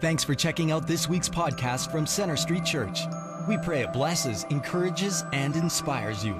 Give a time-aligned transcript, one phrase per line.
[0.00, 3.00] Thanks for checking out this week's podcast from Center Street Church.
[3.48, 6.36] We pray it blesses, encourages, and inspires you.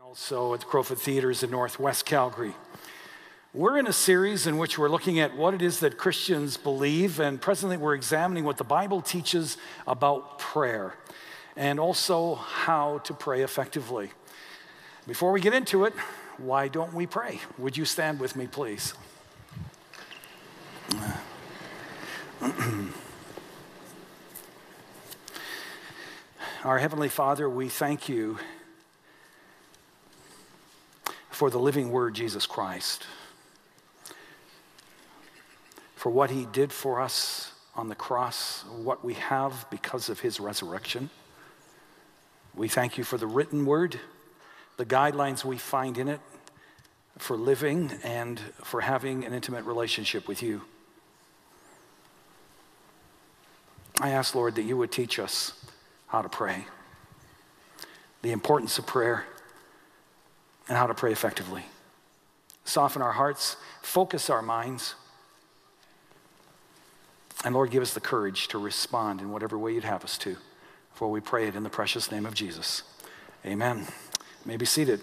[0.00, 2.54] Also at the Crowfoot Theaters in Northwest Calgary.
[3.52, 7.18] We're in a series in which we're looking at what it is that Christians believe,
[7.18, 10.94] and presently we're examining what the Bible teaches about prayer
[11.56, 14.12] and also how to pray effectively.
[15.08, 15.94] Before we get into it,
[16.40, 17.40] why don't we pray?
[17.58, 18.94] Would you stand with me, please?
[26.64, 28.38] Our Heavenly Father, we thank you
[31.30, 33.06] for the living Word, Jesus Christ
[36.00, 40.40] for what he did for us on the cross, what we have because of his
[40.40, 41.10] resurrection.
[42.54, 44.00] We thank you for the written word,
[44.78, 46.20] the guidelines we find in it
[47.20, 50.62] for living and for having an intimate relationship with you.
[54.00, 55.52] I ask, Lord, that you would teach us
[56.06, 56.64] how to pray,
[58.22, 59.26] the importance of prayer,
[60.68, 61.64] and how to pray effectively.
[62.64, 64.94] Soften our hearts, focus our minds
[67.44, 70.36] and Lord, give us the courage to respond in whatever way you'd have us to.
[70.92, 72.82] For we pray it in the precious name of Jesus.
[73.46, 73.78] Amen.
[73.78, 73.84] You
[74.44, 75.00] may be seated.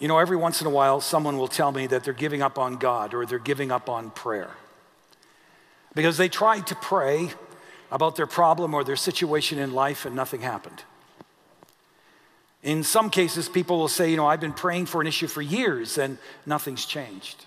[0.00, 2.58] You know, every once in a while, someone will tell me that they're giving up
[2.58, 4.50] on God or they're giving up on prayer
[5.94, 7.30] because they tried to pray
[7.90, 10.82] about their problem or their situation in life and nothing happened.
[12.62, 15.42] In some cases, people will say, you know, I've been praying for an issue for
[15.42, 17.44] years and nothing's changed.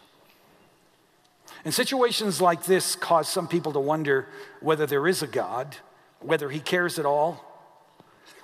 [1.66, 4.28] And situations like this cause some people to wonder
[4.60, 5.78] whether there is a God,
[6.20, 7.44] whether He cares at all,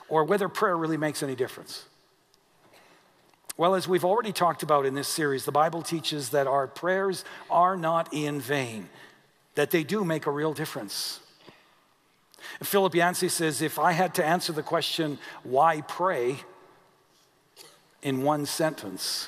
[0.07, 1.85] or whether prayer really makes any difference.
[3.59, 7.25] Well, as we've already talked about in this series, the Bible teaches that our prayers
[7.49, 8.87] are not in vain,
[9.55, 11.19] that they do make a real difference.
[12.63, 16.37] Philip Yancey says, if I had to answer the question, why pray?
[18.01, 19.27] in one sentence.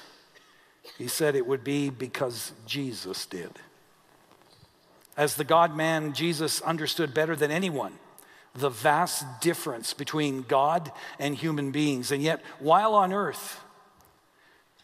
[0.97, 3.59] He said it would be because Jesus did.
[5.17, 7.99] As the God man, Jesus understood better than anyone
[8.55, 12.13] the vast difference between God and human beings.
[12.13, 13.59] And yet, while on earth,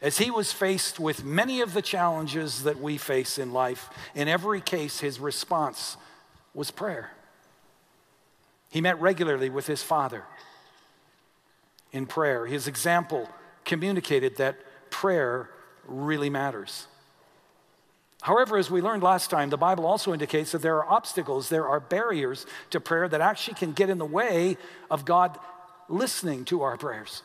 [0.01, 4.27] as he was faced with many of the challenges that we face in life, in
[4.27, 5.97] every case, his response
[6.53, 7.11] was prayer.
[8.69, 10.23] He met regularly with his Father
[11.91, 12.45] in prayer.
[12.45, 13.29] His example
[13.65, 14.57] communicated that
[14.89, 15.49] prayer
[15.87, 16.87] really matters.
[18.21, 21.67] However, as we learned last time, the Bible also indicates that there are obstacles, there
[21.67, 24.57] are barriers to prayer that actually can get in the way
[24.91, 25.37] of God
[25.87, 27.21] listening to our prayers.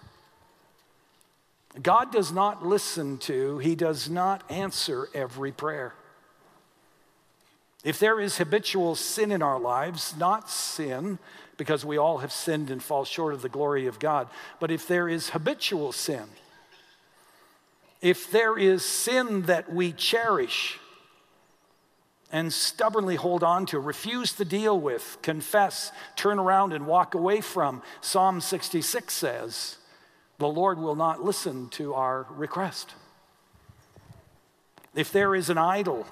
[1.81, 5.95] God does not listen to, He does not answer every prayer.
[7.85, 11.19] If there is habitual sin in our lives, not sin,
[11.57, 14.29] because we all have sinned and fall short of the glory of God.
[14.61, 16.25] But if there is habitual sin,
[18.01, 20.79] if there is sin that we cherish
[22.33, 27.41] and stubbornly hold on to, refuse to deal with, confess, turn around, and walk away
[27.41, 29.77] from, Psalm 66 says,
[30.39, 32.95] the Lord will not listen to our request.
[34.95, 36.07] If there is an idol,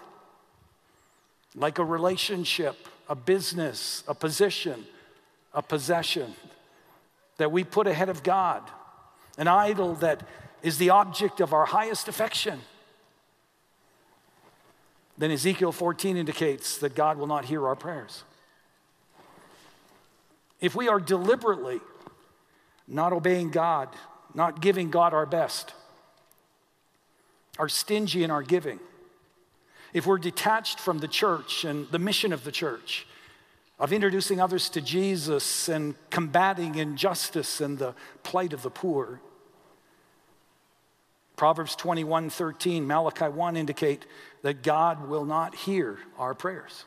[1.55, 2.77] like a relationship,
[3.09, 4.85] a business, a position,
[5.53, 6.35] a possession
[7.39, 8.63] that we put ahead of God,
[9.37, 10.23] an idol that
[10.63, 12.61] is the object of our highest affection,
[15.19, 18.25] then Ezekiel 14 indicates that God will not hear our prayers.
[20.61, 21.81] If we are deliberately
[22.87, 23.89] not obeying God,
[24.35, 25.75] not giving God our best,
[27.59, 28.81] are stingy in our giving,
[29.93, 33.07] if we're detached from the church and the mission of the church,
[33.79, 39.21] of introducing others to Jesus and combating injustice and the plight of the poor.
[41.37, 44.05] Proverbs 21 13, Malachi 1 indicate
[44.43, 46.85] that God will not hear our prayers.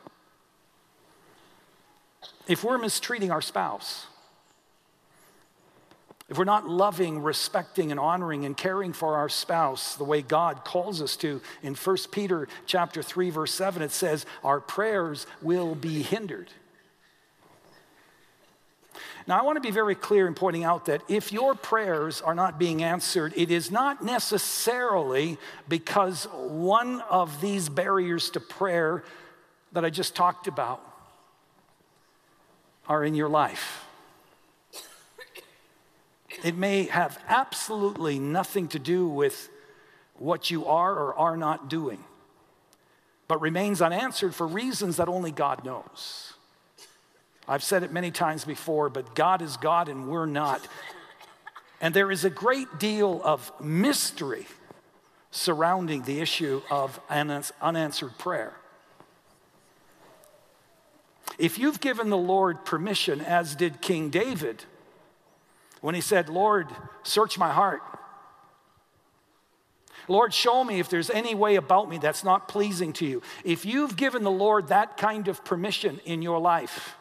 [2.48, 4.06] If we're mistreating our spouse,
[6.34, 10.66] if we're not loving, respecting, and honoring and caring for our spouse the way God
[10.66, 15.76] calls us to in 1 Peter chapter 3, verse 7, it says, our prayers will
[15.76, 16.50] be hindered.
[19.28, 22.34] Now, I want to be very clear in pointing out that if your prayers are
[22.34, 25.38] not being answered, it is not necessarily
[25.70, 29.04] because one of these barriers to prayer
[29.74, 30.82] that I just talked about
[32.88, 33.83] are in your life.
[36.44, 39.50] It may have absolutely nothing to do with
[40.16, 42.04] what you are or are not doing,
[43.28, 46.34] but remains unanswered for reasons that only God knows.
[47.48, 50.66] I've said it many times before, but God is God and we're not.
[51.82, 54.46] And there is a great deal of mystery
[55.32, 58.54] surrounding the issue of an unanswered prayer.
[61.38, 64.66] If you've given the Lord permission, as did King David,
[65.84, 66.70] when he said, Lord,
[67.04, 67.82] search my heart.
[70.08, 73.22] Lord, show me if there's any way about me that's not pleasing to you.
[73.44, 76.96] If you've given the Lord that kind of permission in your life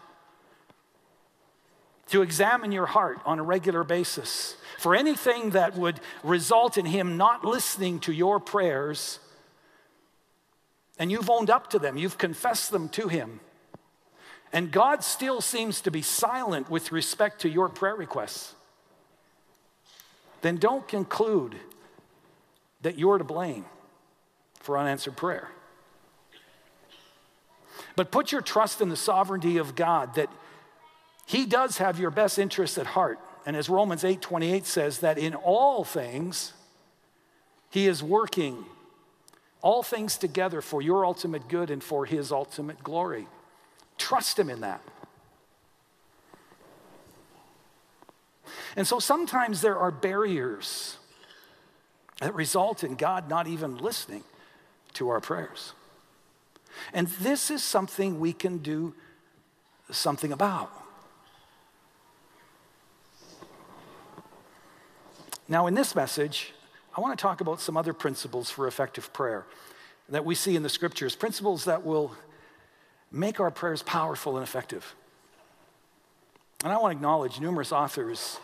[2.09, 7.17] to examine your heart on a regular basis for anything that would result in Him
[7.17, 9.21] not listening to your prayers,
[10.99, 13.39] and you've owned up to them, you've confessed them to Him,
[14.53, 18.57] and God still seems to be silent with respect to your prayer requests
[20.43, 21.57] then don't conclude
[22.83, 23.65] that you're to blame
[24.61, 25.49] for unanswered prayer.
[27.97, 30.29] But put your trust in the sovereignty of God that
[31.27, 33.19] He does have your best interests at heart.
[33.45, 36.53] And as Romans 8 28 says, that in all things,
[37.71, 38.65] He is working
[39.61, 43.27] all things together for your ultimate good and for His ultimate glory.
[43.99, 44.81] Trust Him in that.
[48.77, 50.97] And so sometimes there are barriers
[52.21, 54.25] that result in God not even listening
[54.95, 55.73] to our prayers.
[56.93, 58.95] And this is something we can do
[59.91, 60.73] something about.
[65.49, 66.53] Now, in this message,
[66.97, 69.45] I want to talk about some other principles for effective prayer
[70.09, 72.13] that we see in the scriptures, principles that will
[73.11, 74.95] make our prayers powerful and effective.
[76.65, 78.39] And I want to acknowledge numerous authors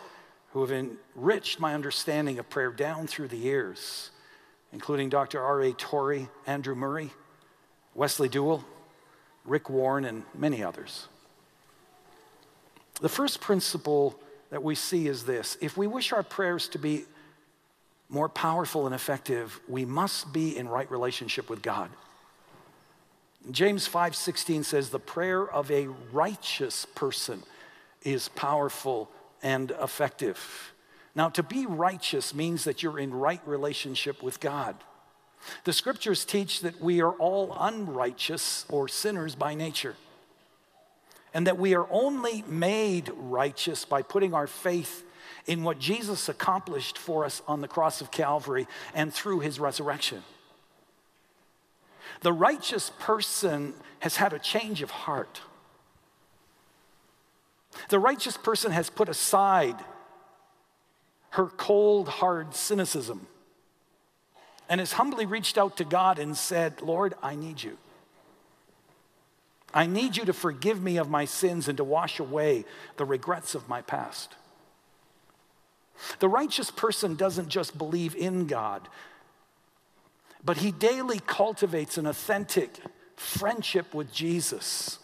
[0.51, 4.09] who have enriched my understanding of prayer down through the years,
[4.71, 5.41] including Dr.
[5.41, 5.73] R.A.
[5.73, 7.11] Torrey, Andrew Murray,
[7.93, 8.63] Wesley Duewel,
[9.45, 11.07] Rick Warren, and many others.
[13.01, 14.19] The first principle
[14.49, 17.05] that we see is this if we wish our prayers to be
[18.09, 21.89] more powerful and effective, we must be in right relationship with God.
[23.51, 27.43] James 5:16 says the prayer of a righteous person
[28.01, 29.09] is powerful
[29.41, 30.73] and effective.
[31.15, 34.75] Now, to be righteous means that you're in right relationship with God.
[35.63, 39.95] The scriptures teach that we are all unrighteous or sinners by nature,
[41.33, 45.05] and that we are only made righteous by putting our faith
[45.45, 50.23] in what Jesus accomplished for us on the cross of Calvary and through his resurrection.
[52.21, 55.41] The righteous person has had a change of heart.
[57.89, 59.75] The righteous person has put aside
[61.31, 63.27] her cold, hard cynicism
[64.69, 67.77] and has humbly reached out to God and said, Lord, I need you.
[69.73, 72.65] I need you to forgive me of my sins and to wash away
[72.97, 74.35] the regrets of my past.
[76.19, 78.87] The righteous person doesn't just believe in God,
[80.43, 82.79] but he daily cultivates an authentic
[83.15, 84.99] friendship with Jesus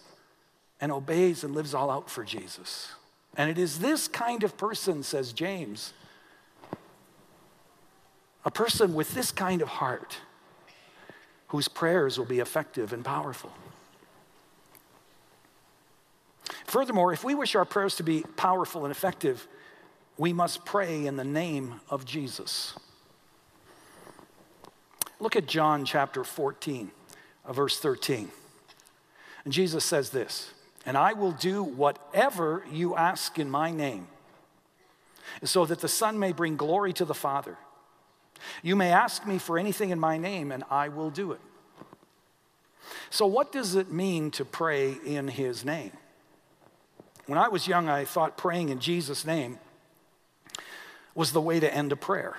[0.81, 2.89] and obeys and lives all out for Jesus.
[3.37, 5.93] And it is this kind of person, says James,
[8.43, 10.17] a person with this kind of heart
[11.47, 13.51] whose prayers will be effective and powerful.
[16.65, 19.47] Furthermore, if we wish our prayers to be powerful and effective,
[20.17, 22.77] we must pray in the name of Jesus.
[25.19, 26.91] Look at John chapter 14,
[27.45, 28.29] uh, verse 13.
[29.43, 30.51] And Jesus says this
[30.85, 34.07] and I will do whatever you ask in my name,
[35.43, 37.57] so that the Son may bring glory to the Father.
[38.61, 41.41] You may ask me for anything in my name, and I will do it.
[43.09, 45.91] So, what does it mean to pray in his name?
[47.25, 49.57] When I was young, I thought praying in Jesus' name
[51.15, 52.37] was the way to end a prayer.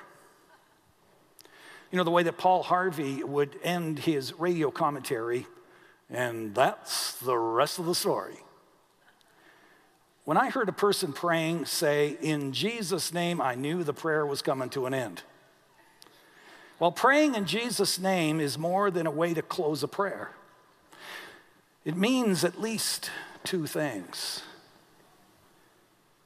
[1.90, 5.46] You know, the way that Paul Harvey would end his radio commentary
[6.10, 8.36] and that's the rest of the story.
[10.24, 14.42] When I heard a person praying say, In Jesus' name, I knew the prayer was
[14.42, 15.22] coming to an end.
[16.78, 20.30] Well, praying in Jesus' name is more than a way to close a prayer,
[21.84, 23.10] it means at least
[23.44, 24.42] two things.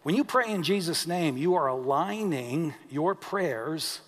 [0.02, 4.00] When you pray in Jesus' name, you are aligning your prayers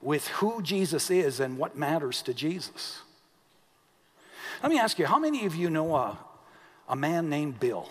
[0.00, 3.00] with who Jesus is and what matters to Jesus.
[4.64, 6.18] Let me ask you, how many of you know a,
[6.88, 7.86] a man named Bill?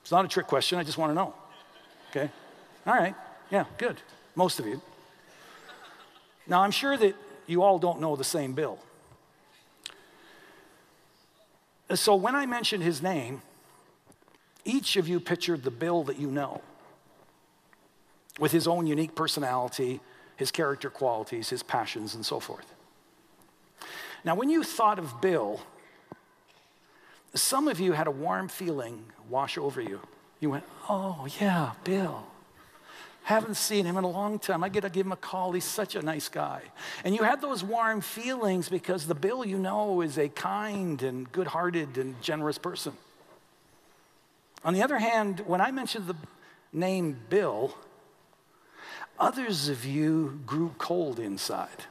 [0.00, 1.34] It's not a trick question, I just want to know.
[2.08, 2.30] Okay?
[2.86, 3.14] All right.
[3.50, 4.00] Yeah, good.
[4.34, 4.80] Most of you.
[6.46, 7.14] Now, I'm sure that
[7.46, 8.78] you all don't know the same Bill.
[11.92, 13.42] So when I mentioned his name,
[14.64, 16.62] each of you pictured the Bill that you know
[18.38, 20.00] with his own unique personality,
[20.36, 22.73] his character qualities, his passions, and so forth.
[24.24, 25.60] Now, when you thought of Bill,
[27.34, 30.00] some of you had a warm feeling wash over you.
[30.40, 32.24] You went, Oh, yeah, Bill.
[33.24, 34.62] Haven't seen him in a long time.
[34.62, 35.52] I get to give him a call.
[35.52, 36.60] He's such a nice guy.
[37.04, 41.30] And you had those warm feelings because the Bill you know is a kind and
[41.32, 42.92] good hearted and generous person.
[44.62, 46.16] On the other hand, when I mentioned the
[46.70, 47.74] name Bill,
[49.18, 51.86] others of you grew cold inside.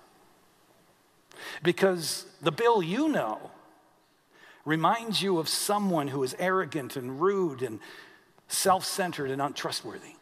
[1.62, 3.52] Because the Bill you know
[4.66, 7.80] reminds you of someone who is arrogant and rude and
[8.48, 10.16] self centered and untrustworthy.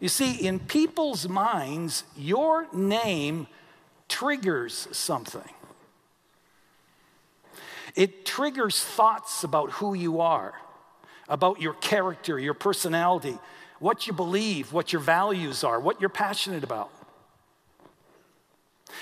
[0.00, 3.46] You see, in people's minds, your name
[4.08, 5.48] triggers something.
[7.94, 10.54] It triggers thoughts about who you are,
[11.28, 13.38] about your character, your personality,
[13.78, 16.90] what you believe, what your values are, what you're passionate about.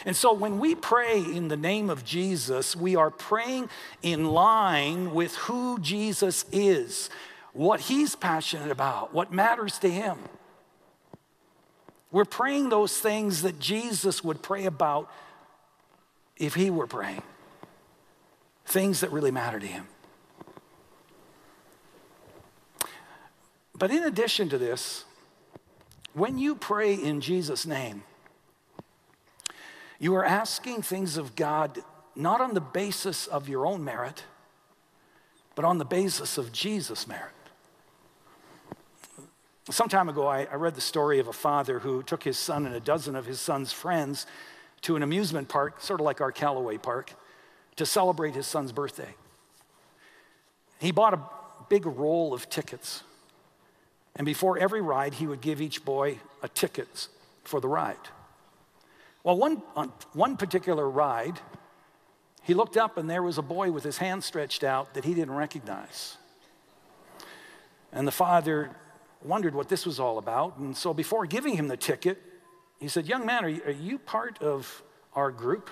[0.05, 3.69] And so when we pray in the name of Jesus, we are praying
[4.03, 7.11] in line with who Jesus is,
[7.53, 10.19] what he's passionate about, what matters to him.
[12.13, 15.11] We're praying those things that Jesus would pray about
[16.37, 17.23] if he were praying,
[18.65, 19.87] things that really matter to him.
[23.79, 25.05] But in addition to this,
[26.13, 28.03] when you pray in Jesus' name,
[30.01, 31.79] you are asking things of God
[32.17, 34.25] not on the basis of your own merit,
[35.55, 37.35] but on the basis of Jesus' merit.
[39.71, 42.67] Some time ago, I, I, read the story of a father who took his son
[42.67, 44.27] and a dozen of his son's friends
[44.81, 47.13] to an amusement park, sort of like our Calaway Park,
[47.77, 49.15] to celebrate his son's birthday.
[50.81, 51.21] He bought a
[51.69, 53.03] big roll of tickets,
[54.17, 57.09] and before every ride, he would give each boy a ticket
[57.45, 57.97] for the ride.
[59.23, 61.39] Well, one, on one particular ride,
[62.43, 65.15] he looked up and there was a boy with his hand stretched out that he
[65.15, 66.17] didn't recognize.
[67.93, 68.71] And the father
[69.23, 70.57] wondered what this was all about.
[70.57, 72.19] And so before giving him the ticket,
[72.79, 74.83] he said, Young man, are you, are you part of
[75.15, 75.69] our group?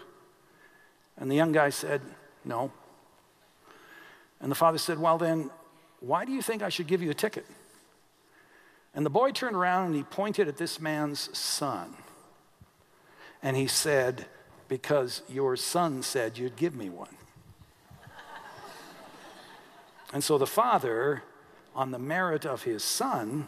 [1.17, 2.03] And the young guy said,
[2.45, 2.71] No.
[4.41, 5.51] And the father said, Well, then,
[6.01, 7.47] why do you think I should give you a ticket?
[8.95, 11.95] And the boy turned around and he pointed at this man's son.
[13.43, 14.27] And he said,
[14.69, 17.17] Because your son said you'd give me one.
[20.13, 21.23] and so the father
[21.79, 23.47] on the merit of his son,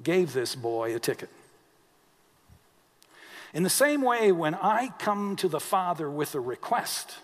[0.00, 1.28] gave this boy a ticket.
[3.52, 7.16] In the same way, when I come to the Father with a request,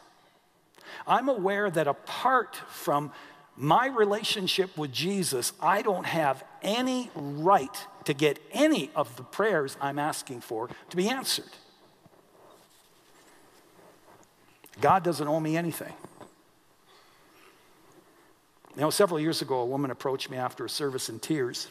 [1.06, 3.12] I'm aware that apart from
[3.56, 9.76] my relationship with Jesus, I don't have any right to get any of the prayers
[9.80, 11.50] I'm asking for to be answered.
[14.80, 15.92] God doesn't owe me anything.
[18.75, 21.68] You know, several years ago, a woman approached me after a service in tears,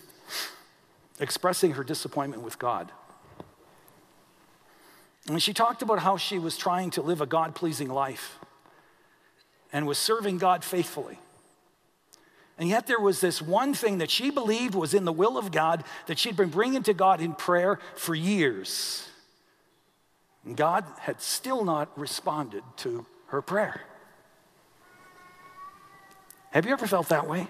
[1.20, 2.92] expressing her disappointment with God.
[5.28, 8.40] And she talked about how she was trying to live a God pleasing life
[9.74, 11.20] and was serving God faithfully.
[12.57, 15.51] And yet, there was this one thing that she believed was in the will of
[15.51, 19.10] God that she'd been bringing to God in prayer for years.
[20.45, 23.81] And God had still not responded to her prayer.
[26.51, 27.48] Have you ever felt that way?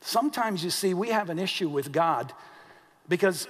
[0.00, 2.32] Sometimes you see, we have an issue with God
[3.08, 3.46] because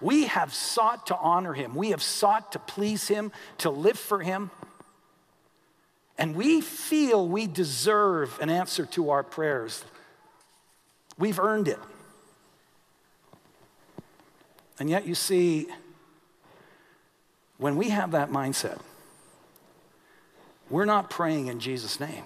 [0.00, 4.20] we have sought to honor Him, we have sought to please Him, to live for
[4.20, 4.50] Him.
[6.16, 9.84] And we feel we deserve an answer to our prayers.
[11.18, 11.78] We've earned it.
[14.78, 15.68] And yet, you see,
[17.58, 18.80] when we have that mindset,
[20.70, 22.24] we're not praying in Jesus' name.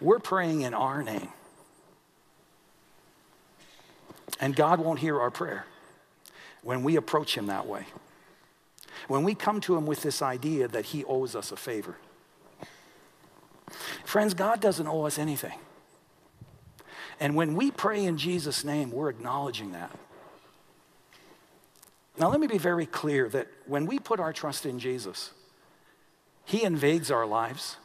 [0.00, 1.28] We're praying in our name.
[4.40, 5.66] And God won't hear our prayer
[6.62, 7.86] when we approach Him that way.
[9.06, 11.96] When we come to Him with this idea that He owes us a favor.
[14.04, 15.58] Friends, God doesn't owe us anything.
[17.20, 19.90] And when we pray in Jesus' name, we're acknowledging that.
[22.18, 25.30] Now, let me be very clear that when we put our trust in Jesus,
[26.44, 27.76] He invades our lives.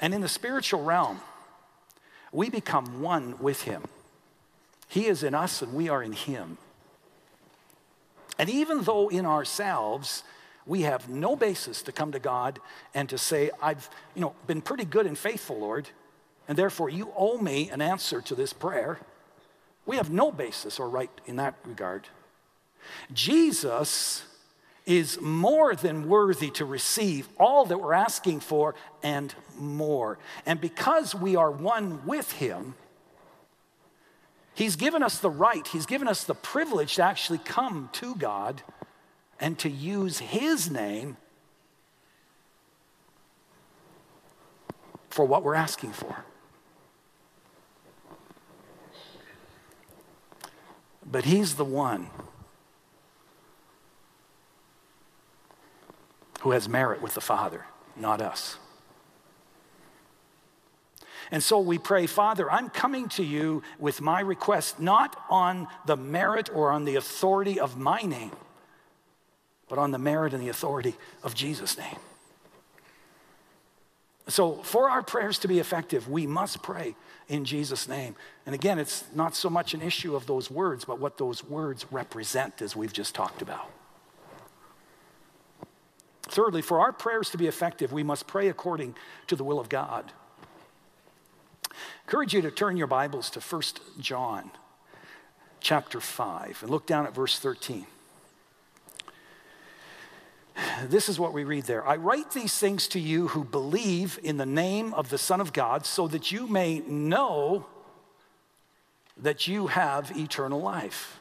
[0.00, 1.20] And in the spiritual realm,
[2.32, 3.82] we become one with Him.
[4.88, 6.58] He is in us and we are in Him.
[8.38, 10.22] And even though in ourselves
[10.66, 12.58] we have no basis to come to God
[12.92, 15.88] and to say, I've you know, been pretty good and faithful, Lord,
[16.48, 18.98] and therefore you owe me an answer to this prayer.
[19.86, 22.08] We have no basis or right in that regard.
[23.12, 24.24] Jesus
[24.84, 30.18] is more than worthy to receive all that we're asking for and more.
[30.44, 32.74] And because we are one with Him,
[34.54, 38.62] He's given us the right, He's given us the privilege to actually come to God
[39.40, 41.16] and to use His name
[45.10, 46.24] for what we're asking for.
[51.10, 52.10] But He's the one
[56.40, 57.64] who has merit with the Father,
[57.96, 58.58] not us.
[61.30, 65.96] And so we pray, Father, I'm coming to you with my request, not on the
[65.96, 68.30] merit or on the authority of my name,
[69.68, 71.96] but on the merit and the authority of Jesus' name.
[74.28, 76.96] So, for our prayers to be effective, we must pray
[77.28, 78.16] in Jesus' name.
[78.44, 81.86] And again, it's not so much an issue of those words, but what those words
[81.92, 83.70] represent, as we've just talked about.
[86.22, 88.96] Thirdly, for our prayers to be effective, we must pray according
[89.28, 90.12] to the will of God.
[91.64, 93.62] I encourage you to turn your Bibles to 1
[94.00, 94.50] John
[95.60, 97.86] chapter 5 and look down at verse 13.
[100.84, 101.86] This is what we read there.
[101.86, 105.52] I write these things to you who believe in the name of the Son of
[105.52, 107.66] God so that you may know
[109.16, 111.18] that you have eternal life.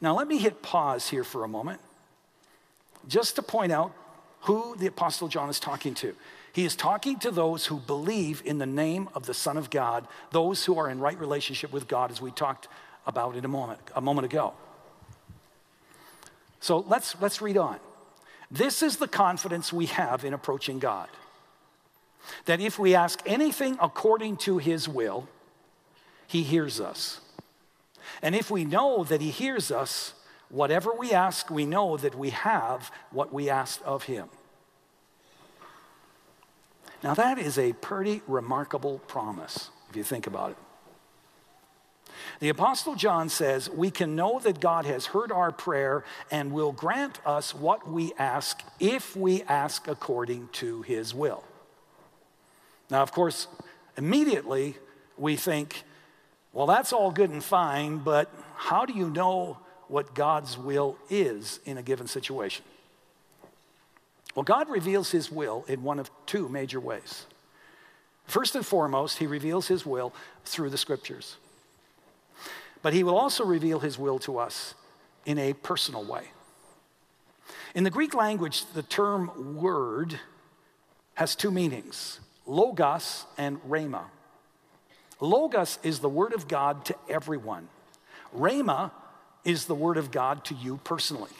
[0.00, 1.80] Now, let me hit pause here for a moment
[3.08, 3.92] just to point out
[4.40, 6.14] who the Apostle John is talking to.
[6.52, 10.06] He is talking to those who believe in the name of the Son of God,
[10.30, 12.68] those who are in right relationship with God, as we talked
[13.06, 14.54] about in a moment, a moment ago.
[16.60, 17.78] So let's, let's read on.
[18.50, 21.08] This is the confidence we have in approaching God
[22.46, 25.28] that if we ask anything according to his will,
[26.26, 27.20] he hears us.
[28.20, 30.14] And if we know that he hears us,
[30.48, 34.28] Whatever we ask, we know that we have what we asked of him.
[37.02, 40.56] Now, that is a pretty remarkable promise, if you think about it.
[42.40, 46.72] The Apostle John says, We can know that God has heard our prayer and will
[46.72, 51.44] grant us what we ask if we ask according to his will.
[52.90, 53.48] Now, of course,
[53.96, 54.76] immediately
[55.16, 55.84] we think,
[56.52, 59.58] Well, that's all good and fine, but how do you know
[59.88, 62.64] what God's will is in a given situation?
[64.34, 67.24] Well, God reveals his will in one of two major ways.
[68.26, 70.12] First and foremost, he reveals his will
[70.44, 71.36] through the scriptures.
[72.86, 74.76] But he will also reveal his will to us
[75.24, 76.22] in a personal way.
[77.74, 80.20] In the Greek language, the term word
[81.14, 84.04] has two meanings logos and rhema.
[85.18, 87.66] Logos is the word of God to everyone.
[88.32, 88.92] Rhema
[89.44, 91.32] is the Word of God to you personally.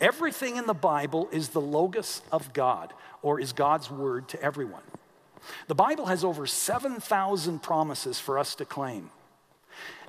[0.00, 4.84] Everything in the Bible is the Logos of God, or is God's Word to everyone.
[5.68, 9.10] The Bible has over 7,000 promises for us to claim.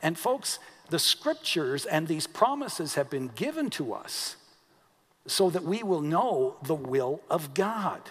[0.02, 0.60] And, folks,
[0.90, 4.36] the scriptures and these promises have been given to us
[5.28, 8.02] so that we will know the will of God.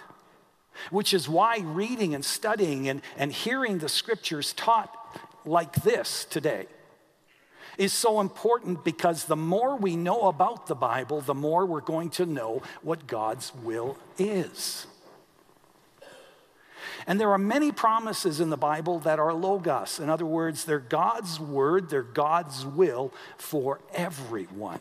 [0.89, 4.95] Which is why reading and studying and, and hearing the scriptures taught
[5.45, 6.67] like this today
[7.77, 12.09] is so important because the more we know about the Bible, the more we're going
[12.11, 14.87] to know what God's will is.
[17.07, 19.99] And there are many promises in the Bible that are logos.
[19.99, 24.79] In other words, they're God's word, they're God's will for everyone.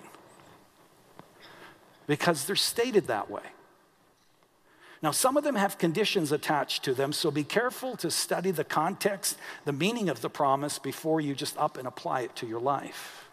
[2.07, 3.43] Because they're stated that way.
[5.03, 8.65] Now, some of them have conditions attached to them, so be careful to study the
[8.65, 12.61] context, the meaning of the promise before you just up and apply it to your
[12.61, 13.29] life.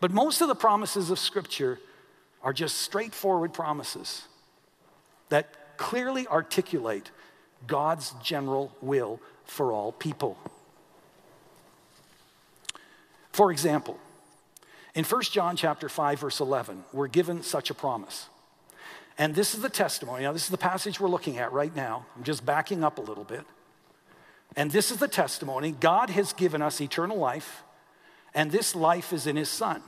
[0.00, 1.78] But most of the promises of Scripture
[2.42, 4.22] are just straightforward promises
[5.28, 7.10] that clearly articulate
[7.66, 10.38] God's general will for all people.
[13.32, 13.98] For example,
[14.94, 18.28] in 1 John chapter 5 verse 11, we're given such a promise.
[19.18, 20.24] And this is the testimony.
[20.24, 22.06] Now, this is the passage we're looking at right now.
[22.16, 23.44] I'm just backing up a little bit.
[24.56, 27.62] And this is the testimony God has given us eternal life,
[28.34, 29.82] and this life is in His Son.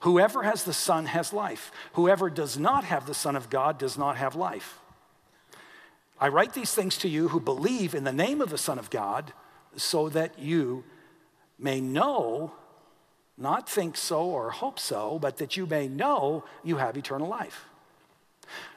[0.00, 1.72] Whoever has the Son has life.
[1.94, 4.78] Whoever does not have the Son of God does not have life.
[6.24, 8.88] I write these things to you who believe in the name of the Son of
[8.88, 9.34] God,
[9.76, 10.82] so that you
[11.58, 12.50] may know,
[13.36, 17.66] not think so or hope so, but that you may know you have eternal life.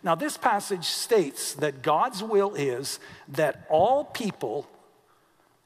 [0.04, 4.68] Now, this passage states that God's will is that all people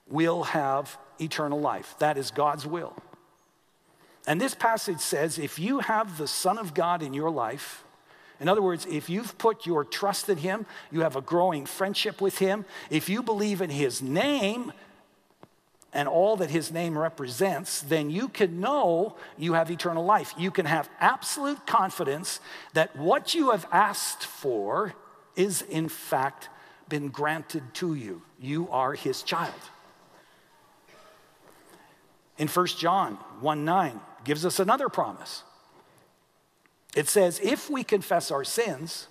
[0.08, 1.96] will have eternal life.
[1.98, 2.96] That is God's will.
[4.28, 7.84] And this passage says if you have the Son of God in your life,
[8.41, 12.19] in other words, if you've put your trust in Him, you have a growing friendship
[12.19, 14.73] with Him, if you believe in His name
[15.93, 20.34] and all that His name represents, then you can know you have eternal life.
[20.39, 22.39] You can have absolute confidence
[22.73, 24.95] that what you have asked for
[25.36, 26.49] is, in fact,
[26.89, 28.23] been granted to you.
[28.39, 29.54] You are His child.
[32.39, 35.43] In 1 John 1 9 gives us another promise.
[36.95, 39.08] It says, If we confess our sins,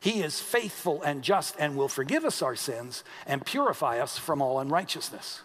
[0.00, 4.40] he is faithful and just and will forgive us our sins and purify us from
[4.40, 5.40] all unrighteousness.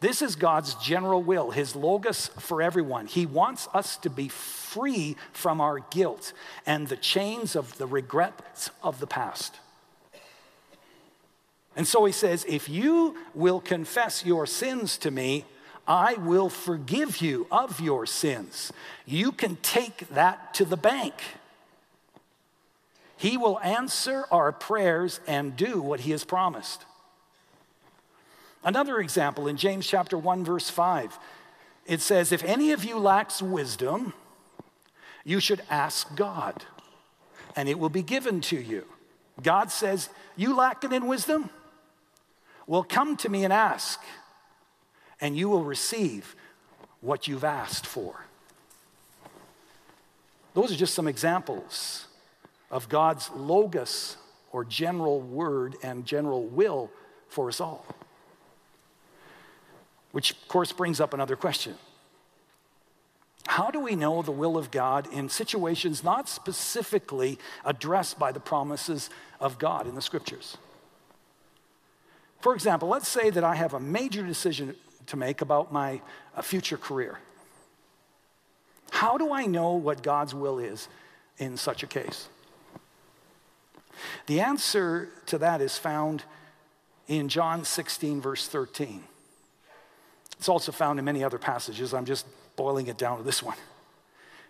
[0.00, 3.06] This is God's general will, his logos for everyone.
[3.06, 6.32] He wants us to be free from our guilt
[6.66, 9.56] and the chains of the regrets of the past.
[11.76, 15.44] And so he says, If you will confess your sins to me,
[15.86, 18.72] I will forgive you of your sins.
[19.04, 21.14] You can take that to the bank.
[23.16, 26.84] He will answer our prayers and do what he has promised.
[28.62, 31.18] Another example in James chapter 1 verse 5.
[31.84, 34.14] It says, "If any of you lacks wisdom,
[35.22, 36.64] you should ask God,
[37.54, 38.90] and it will be given to you."
[39.42, 41.50] God says, "You lack it in wisdom?
[42.66, 44.00] Well, come to me and ask."
[45.20, 46.34] And you will receive
[47.00, 48.24] what you've asked for.
[50.54, 52.06] Those are just some examples
[52.70, 54.16] of God's logos
[54.52, 56.90] or general word and general will
[57.28, 57.84] for us all.
[60.12, 61.74] Which, of course, brings up another question.
[63.46, 68.40] How do we know the will of God in situations not specifically addressed by the
[68.40, 70.56] promises of God in the scriptures?
[72.40, 76.00] For example, let's say that I have a major decision to make about my
[76.36, 77.18] uh, future career.
[78.90, 80.88] How do I know what God's will is
[81.38, 82.28] in such a case?
[84.26, 86.24] The answer to that is found
[87.08, 89.04] in John 16, verse 13.
[90.38, 91.94] It's also found in many other passages.
[91.94, 93.56] I'm just boiling it down to this one.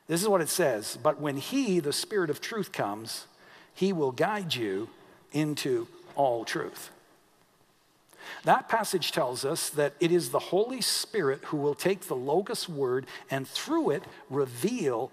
[0.07, 3.27] This is what it says But when He, the Spirit of truth, comes,
[3.75, 4.89] He will guide you
[5.33, 6.91] into all truth.
[8.45, 12.69] That passage tells us that it is the Holy Spirit who will take the Logos
[12.69, 15.11] word and through it reveal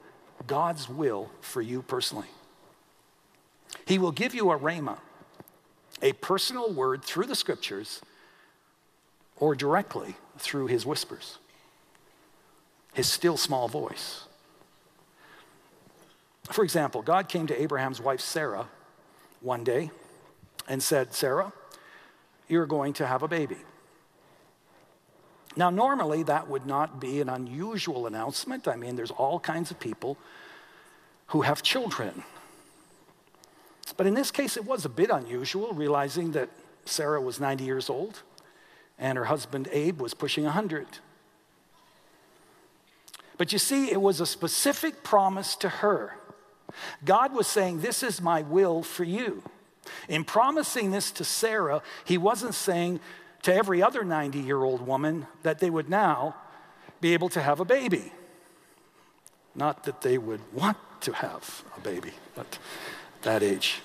[0.47, 2.27] God's will for you personally.
[3.85, 4.97] He will give you a rhema,
[6.01, 8.01] a personal word through the scriptures
[9.37, 11.37] or directly through his whispers,
[12.93, 14.25] his still small voice.
[16.51, 18.67] For example, God came to Abraham's wife Sarah
[19.41, 19.91] one day
[20.67, 21.53] and said, Sarah,
[22.51, 23.57] you're going to have a baby.
[25.55, 28.67] Now, normally that would not be an unusual announcement.
[28.67, 30.17] I mean, there's all kinds of people
[31.27, 32.23] who have children.
[33.97, 36.49] But in this case, it was a bit unusual, realizing that
[36.85, 38.21] Sarah was 90 years old
[38.97, 40.87] and her husband Abe was pushing 100.
[43.37, 46.15] But you see, it was a specific promise to her.
[47.03, 49.43] God was saying, This is my will for you.
[50.07, 52.99] In promising this to Sarah, he wasn't saying
[53.43, 56.35] to every other 90 year old woman that they would now
[56.99, 58.11] be able to have a baby.
[59.55, 62.59] Not that they would want to have a baby at
[63.23, 63.81] that age.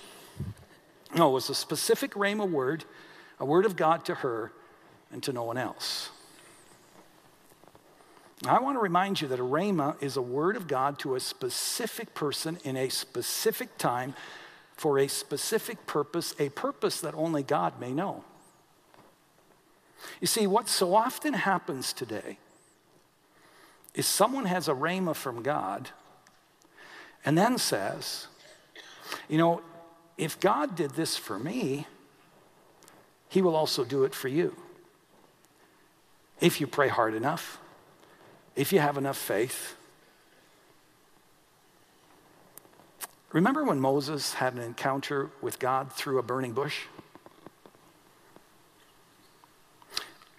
[1.14, 2.84] No, it was a specific rhema word,
[3.40, 4.52] a word of God to her
[5.10, 6.10] and to no one else.
[8.44, 11.20] I want to remind you that a rhema is a word of God to a
[11.20, 14.14] specific person in a specific time
[14.76, 18.24] for a specific purpose, a purpose that only God may know.
[20.20, 22.38] You see, what so often happens today
[23.94, 25.90] is someone has a rhema from God
[27.24, 28.28] and then says,
[29.28, 29.62] you know,
[30.18, 31.86] if God did this for me,
[33.28, 34.54] he will also do it for you.
[36.40, 37.58] If you pray hard enough,
[38.54, 39.76] if you have enough faith,
[43.36, 46.84] Remember when Moses had an encounter with God through a burning bush?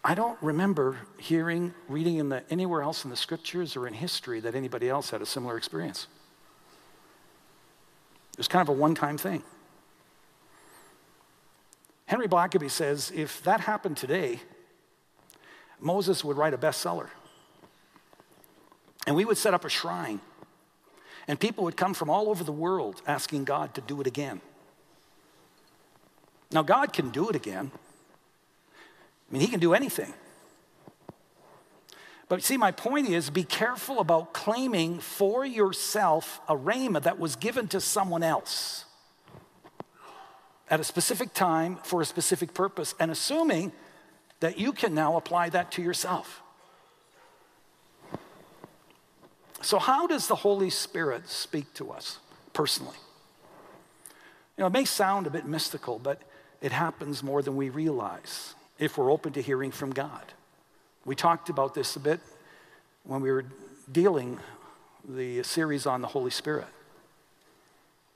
[0.04, 4.40] I don't remember hearing, reading in the, anywhere else in the scriptures or in history
[4.40, 6.08] that anybody else had a similar experience.
[8.32, 9.44] It was kind of a one time thing.
[12.08, 14.40] Henry Blackaby says if that happened today,
[15.80, 17.10] Moses would write a bestseller.
[19.06, 20.20] And we would set up a shrine.
[21.28, 24.42] And people would come from all over the world asking God to do it again.
[26.52, 27.72] Now, God can do it again.
[29.30, 30.14] I mean, He can do anything.
[32.30, 37.36] But see, my point is be careful about claiming for yourself a rhema that was
[37.36, 38.86] given to someone else
[40.70, 43.72] at a specific time for a specific purpose and assuming
[44.42, 46.42] that you can now apply that to yourself.
[49.68, 52.20] So, how does the Holy Spirit speak to us
[52.54, 52.96] personally?
[54.56, 56.22] You know, it may sound a bit mystical, but
[56.62, 60.24] it happens more than we realize if we're open to hearing from God.
[61.04, 62.22] We talked about this a bit
[63.04, 63.44] when we were
[63.92, 64.40] dealing
[65.06, 66.68] the series on the Holy Spirit.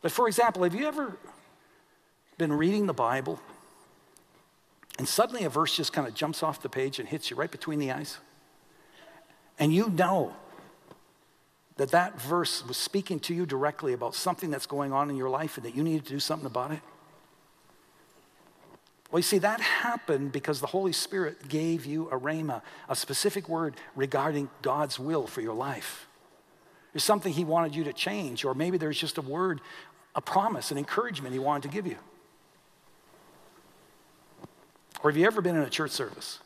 [0.02, 1.18] But for example, have you ever
[2.38, 3.42] been reading the Bible
[4.98, 7.52] and suddenly a verse just kind of jumps off the page and hits you right
[7.52, 8.20] between the eyes?
[9.60, 10.34] And you know
[11.82, 15.32] that that verse was speaking to you directly about something that's going on in your
[15.32, 16.80] life and that you needed to do something about it?
[19.10, 23.50] Well, you see, that happened because the Holy Spirit gave you a rhema, a specific
[23.50, 26.06] word regarding God's will for your life.
[26.94, 29.60] There's something He wanted you to change, or maybe there's just a word,
[30.14, 31.98] a promise, an encouragement He wanted to give you.
[35.04, 36.38] Or have you ever been in a church service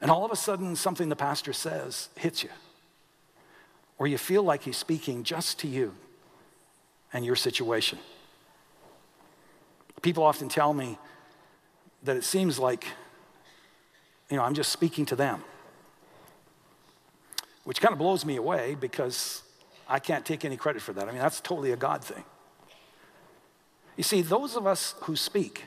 [0.00, 2.50] and all of a sudden something the pastor says hits you?
[3.98, 5.94] Or you feel like he's speaking just to you
[7.12, 7.98] and your situation?
[10.02, 10.98] People often tell me,
[12.04, 12.86] that it seems like,
[14.30, 15.42] you know, I'm just speaking to them.
[17.64, 19.42] Which kind of blows me away because
[19.88, 21.08] I can't take any credit for that.
[21.08, 22.24] I mean, that's totally a God thing.
[23.96, 25.64] You see, those of us who speak,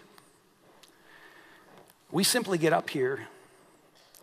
[2.11, 3.27] we simply get up here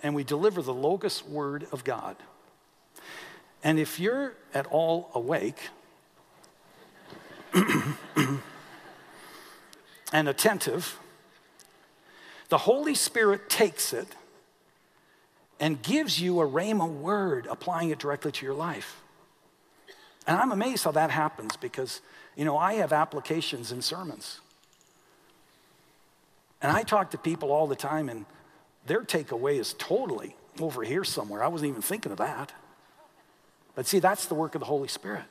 [0.02, 2.16] and we deliver the logos word of God.
[3.64, 5.70] And if you're at all awake
[10.12, 10.98] and attentive,
[12.50, 14.08] the Holy Spirit takes it
[15.58, 19.00] and gives you a rhema word, applying it directly to your life.
[20.26, 22.02] And I'm amazed how that happens because,
[22.36, 24.40] you know, I have applications in sermons.
[26.60, 28.26] And I talk to people all the time, and
[28.86, 31.42] their takeaway is totally over here somewhere.
[31.42, 32.52] I wasn't even thinking of that.
[33.74, 35.24] But see, that's the work of the Holy Spirit.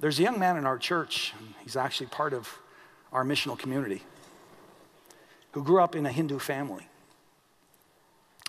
[0.00, 2.58] There's a young man in our church, he's actually part of
[3.12, 4.02] our missional community,
[5.52, 6.88] who grew up in a Hindu family.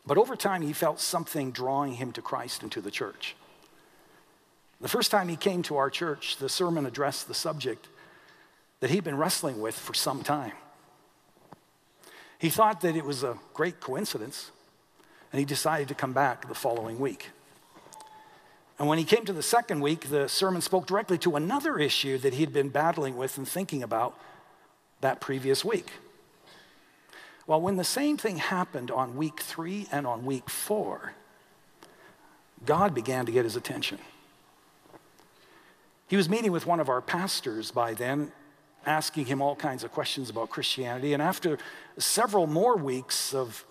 [0.06, 3.36] But over time, he felt something drawing him to Christ and to the church.
[4.82, 7.88] The first time he came to our church, the sermon addressed the subject
[8.82, 10.52] that he'd been wrestling with for some time.
[12.38, 14.52] He thought that it was a great coincidence,
[15.34, 17.32] and he decided to come back the following week.
[18.78, 22.20] And when he came to the second week, the sermon spoke directly to another issue
[22.20, 24.18] that he'd been battling with and thinking about
[25.02, 25.88] that previous week.
[27.48, 31.14] Well, when the same thing happened on week three and on week four,
[32.66, 33.98] God began to get his attention.
[36.08, 38.32] He was meeting with one of our pastors by then,
[38.86, 41.12] asking him all kinds of questions about Christianity.
[41.14, 41.58] And after
[41.98, 43.66] several more weeks of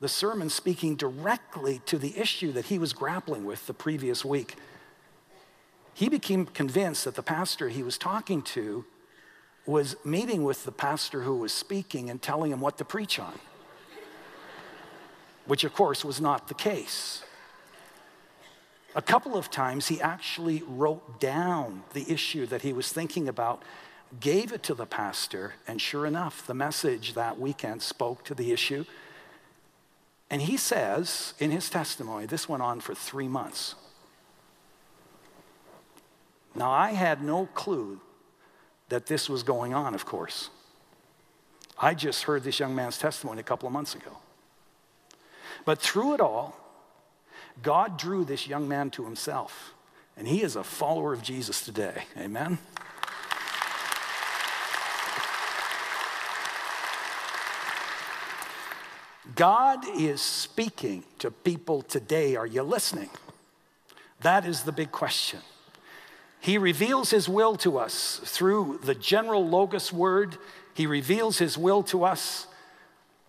[0.00, 4.56] the sermon speaking directly to the issue that he was grappling with the previous week,
[5.94, 8.84] he became convinced that the pastor he was talking to
[9.64, 13.38] was meeting with the pastor who was speaking and telling him what to preach on,
[15.46, 17.24] which of course was not the case.
[18.94, 23.62] A couple of times he actually wrote down the issue that he was thinking about,
[24.20, 28.52] gave it to the pastor, and sure enough, the message that weekend spoke to the
[28.52, 28.84] issue.
[30.30, 33.74] And he says in his testimony, this went on for three months.
[36.54, 38.00] Now, I had no clue
[38.88, 40.50] that this was going on, of course.
[41.78, 44.18] I just heard this young man's testimony a couple of months ago.
[45.64, 46.56] But through it all,
[47.62, 49.74] God drew this young man to himself,
[50.16, 52.04] and he is a follower of Jesus today.
[52.16, 52.58] Amen?
[59.36, 62.36] God is speaking to people today.
[62.36, 63.10] Are you listening?
[64.22, 65.40] That is the big question.
[66.40, 70.38] He reveals his will to us through the general Logos word.
[70.72, 72.46] He reveals his will to us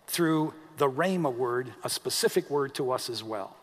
[0.06, 3.54] through the Rhema word, a specific word to us as well.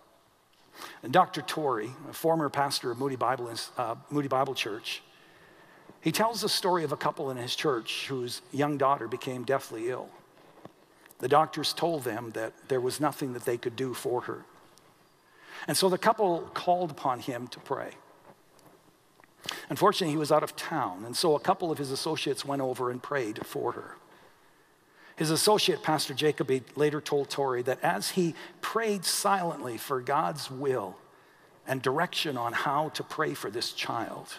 [1.02, 1.42] And Dr.
[1.42, 5.02] Torrey, a former pastor of Moody Bible, uh, Moody Bible Church,
[6.02, 9.90] He tells the story of a couple in his church whose young daughter became deathly
[9.90, 10.10] ill.
[11.26, 14.46] The doctors told them that there was nothing that they could do for her.
[15.68, 17.94] And so the couple called upon him to pray.
[19.72, 22.92] Unfortunately, he was out of town, and so a couple of his associates went over
[22.92, 23.96] and prayed for her.
[25.16, 30.96] His associate, Pastor Jacoby, later told Tori that as he prayed silently for God's will
[31.66, 34.36] and direction on how to pray for this child,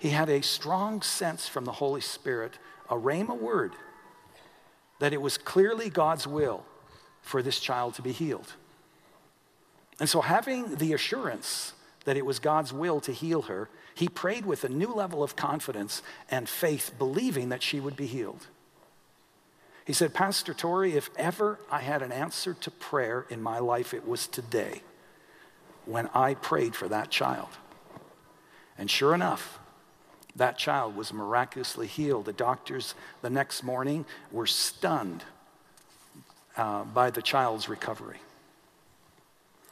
[0.00, 2.54] he had a strong sense from the Holy Spirit,
[2.90, 3.76] a rhema word,
[5.04, 6.64] that it was clearly God's will
[7.20, 8.54] for this child to be healed.
[10.00, 11.74] And so, having the assurance
[12.06, 15.36] that it was God's will to heal her, he prayed with a new level of
[15.36, 18.46] confidence and faith, believing that she would be healed.
[19.84, 23.92] He said, Pastor Tori, if ever I had an answer to prayer in my life,
[23.92, 24.80] it was today
[25.84, 27.50] when I prayed for that child.
[28.78, 29.58] And sure enough,
[30.36, 32.24] that child was miraculously healed.
[32.24, 35.24] The doctors the next morning were stunned
[36.56, 38.18] uh, by the child's recovery.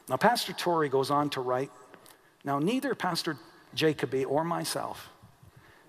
[0.08, 1.70] Now, Pastor Tori goes on to write
[2.44, 3.36] Now, neither Pastor
[3.74, 5.08] Jacoby or myself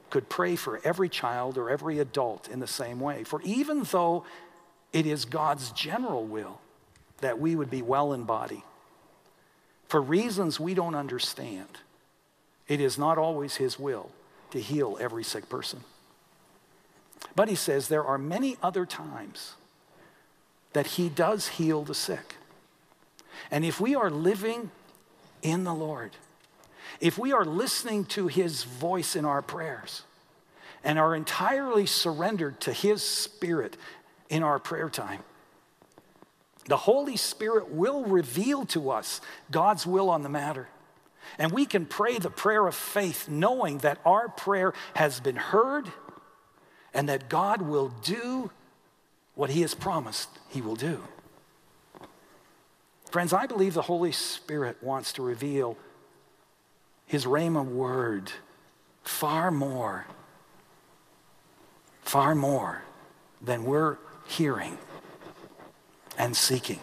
[0.09, 3.23] could pray for every child or every adult in the same way.
[3.23, 4.25] For even though
[4.91, 6.59] it is God's general will
[7.21, 8.63] that we would be well in body,
[9.87, 11.79] for reasons we don't understand,
[12.67, 14.11] it is not always His will
[14.53, 15.83] to heal every sick person.
[17.35, 19.55] But he says there are many other times
[20.73, 22.35] that he does heal the sick.
[23.49, 24.69] And if we are living
[25.41, 26.11] in the Lord,
[27.01, 30.03] if we are listening to his voice in our prayers
[30.83, 33.75] and are entirely surrendered to his spirit
[34.29, 35.23] in our prayer time,
[36.67, 40.67] the Holy Spirit will reveal to us God's will on the matter.
[41.37, 45.91] And we can pray the prayer of faith knowing that our prayer has been heard
[46.93, 48.51] and that God will do
[49.35, 51.03] what he has promised he will do.
[53.09, 55.77] Friends, I believe the Holy Spirit wants to reveal
[57.05, 58.31] his Rhema word
[59.03, 60.07] far more,
[62.01, 62.83] far more
[63.41, 64.77] than we're hearing
[66.17, 66.79] and seeking.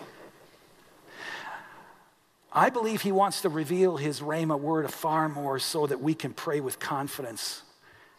[2.53, 6.33] I believe he wants to reveal his Rhema word far more so that we can
[6.33, 7.63] pray with confidence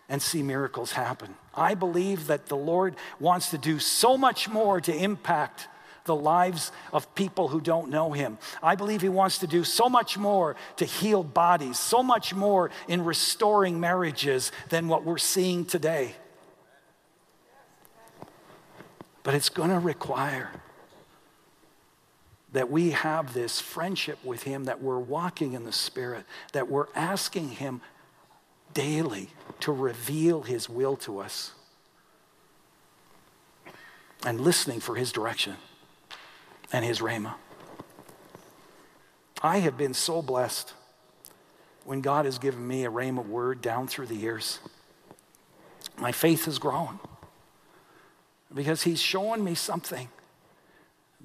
[0.07, 1.35] and see miracles happen.
[1.53, 5.67] I believe that the Lord wants to do so much more to impact
[6.05, 8.37] the lives of people who don't know him.
[8.63, 12.71] I believe he wants to do so much more to heal bodies, so much more
[12.87, 16.15] in restoring marriages than what we're seeing today.
[19.23, 20.49] But it's going to require
[22.51, 26.87] that we have this friendship with him, that we're walking in the Spirit, that we're
[26.95, 27.81] asking him
[28.73, 29.29] daily
[29.61, 31.53] to reveal his will to us
[34.25, 35.55] and listening for his direction
[36.71, 37.33] and his rhema.
[39.41, 40.73] I have been so blessed
[41.83, 44.59] when God has given me a rhema word down through the years.
[45.97, 46.99] My faith has grown
[48.53, 50.09] because he's showing me something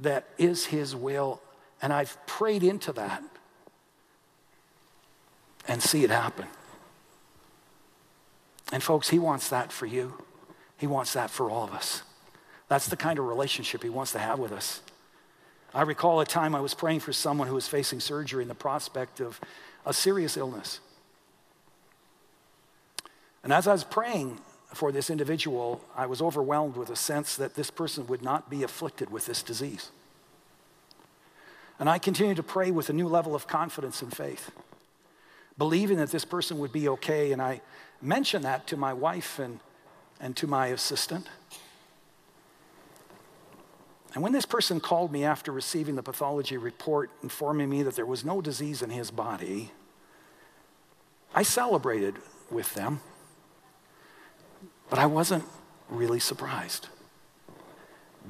[0.01, 1.41] that is his will,
[1.81, 3.23] and I've prayed into that
[5.69, 6.47] and see it happen.
[8.73, 10.23] And folks, he wants that for you.
[10.77, 12.03] He wants that for all of us.
[12.69, 14.83] That's the kind of relationship he wants to have with us.
[15.73, 18.55] I recall a time I was praying for someone who was facing surgery and the
[18.55, 19.41] prospect of
[19.85, 20.81] a serious illness.
[23.45, 24.41] And as I was praying
[24.75, 28.63] for this individual, I was overwhelmed with a sense that this person would not be
[28.63, 29.91] afflicted with this disease.
[31.79, 34.51] And I continued to pray with a new level of confidence and faith,
[35.59, 37.33] believing that this person would be okay.
[37.33, 37.61] And I
[38.01, 39.61] mentioned that to my wife and,
[40.21, 41.27] and to my assistant.
[44.15, 48.07] And when this person called me after receiving the pathology report informing me that there
[48.07, 49.73] was no disease in his body,
[51.35, 52.15] I celebrated
[52.51, 53.01] with them,
[54.91, 55.45] but I wasn't
[55.89, 56.89] really surprised.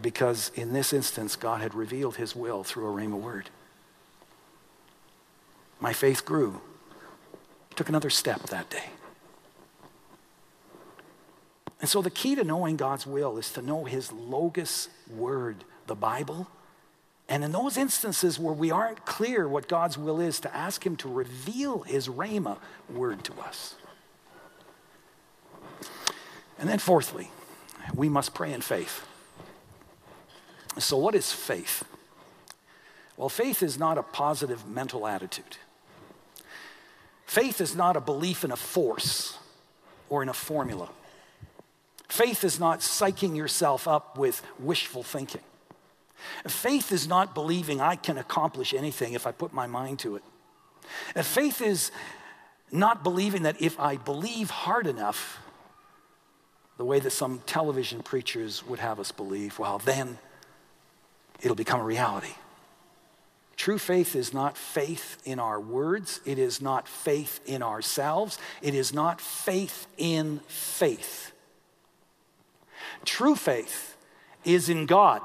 [0.00, 3.50] Because in this instance, God had revealed his will through a rhema word.
[5.80, 6.60] My faith grew,
[7.74, 8.84] took another step that day.
[11.80, 15.94] And so the key to knowing God's will is to know his logos word the
[15.94, 16.48] Bible.
[17.28, 20.96] And in those instances where we aren't clear what God's will is, to ask Him
[20.96, 23.74] to reveal His Rhema word to us.
[26.58, 27.30] And then, fourthly,
[27.94, 29.06] we must pray in faith.
[30.78, 31.84] So, what is faith?
[33.16, 35.56] Well, faith is not a positive mental attitude.
[37.24, 39.38] Faith is not a belief in a force
[40.08, 40.90] or in a formula.
[42.08, 45.40] Faith is not psyching yourself up with wishful thinking.
[46.46, 50.22] Faith is not believing I can accomplish anything if I put my mind to it.
[51.24, 51.90] Faith is
[52.70, 55.38] not believing that if I believe hard enough,
[56.76, 60.18] the way that some television preachers would have us believe, well, then
[61.40, 62.34] it'll become a reality.
[63.56, 66.20] True faith is not faith in our words.
[66.26, 68.38] It is not faith in ourselves.
[68.60, 71.32] It is not faith in faith.
[73.06, 73.96] True faith
[74.44, 75.22] is in God.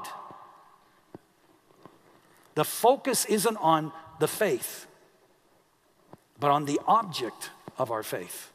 [2.54, 4.86] The focus isn't on the faith,
[6.38, 8.51] but on the object of our faith.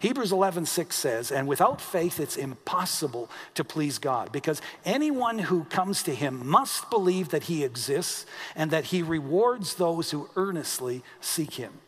[0.00, 6.02] Hebrews 11:6 says, "And without faith it's impossible to please God, because anyone who comes
[6.04, 11.54] to him must believe that he exists and that he rewards those who earnestly seek
[11.54, 11.80] him."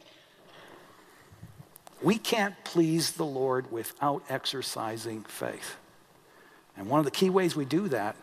[2.02, 5.76] We can't please the Lord without exercising faith.
[6.76, 8.16] And one of the key ways we do that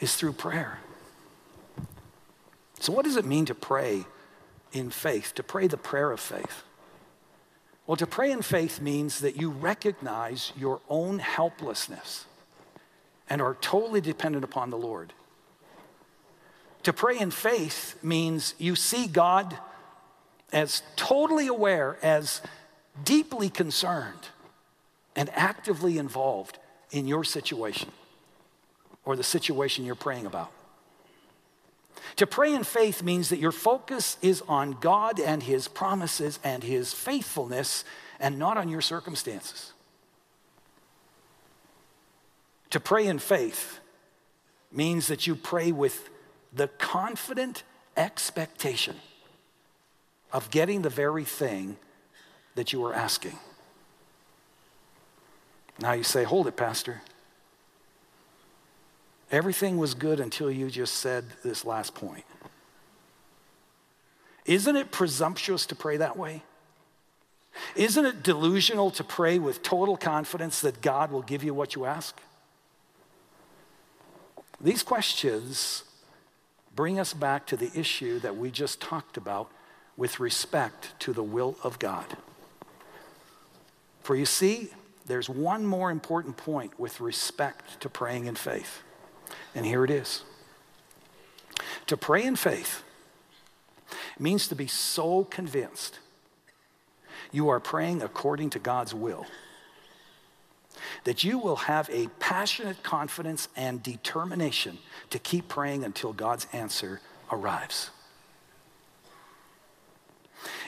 [0.00, 0.80] is through prayer.
[2.80, 4.04] So, what does it mean to pray
[4.72, 6.64] in faith, to pray the prayer of faith?
[7.86, 12.26] Well, to pray in faith means that you recognize your own helplessness
[13.30, 15.12] and are totally dependent upon the Lord.
[16.82, 19.56] To pray in faith means you see God
[20.52, 22.40] as totally aware, as
[23.04, 24.28] deeply concerned,
[25.14, 26.58] and actively involved
[26.90, 27.90] in your situation
[29.04, 30.50] or the situation you're praying about.
[32.16, 36.62] To pray in faith means that your focus is on God and His promises and
[36.62, 37.84] His faithfulness
[38.18, 39.72] and not on your circumstances.
[42.70, 43.80] To pray in faith
[44.72, 46.10] means that you pray with
[46.52, 47.62] the confident
[47.96, 48.96] expectation
[50.32, 51.76] of getting the very thing
[52.54, 53.38] that you are asking.
[55.78, 57.02] Now you say, hold it, Pastor.
[59.30, 62.24] Everything was good until you just said this last point.
[64.44, 66.42] Isn't it presumptuous to pray that way?
[67.74, 71.84] Isn't it delusional to pray with total confidence that God will give you what you
[71.84, 72.16] ask?
[74.60, 75.84] These questions
[76.74, 79.50] bring us back to the issue that we just talked about
[79.96, 82.04] with respect to the will of God.
[84.02, 84.68] For you see,
[85.06, 88.82] there's one more important point with respect to praying in faith.
[89.54, 90.22] And here it is.
[91.86, 92.82] To pray in faith
[94.18, 95.98] means to be so convinced
[97.32, 99.26] you are praying according to God's will
[101.04, 104.78] that you will have a passionate confidence and determination
[105.10, 107.00] to keep praying until God's answer
[107.30, 107.90] arrives.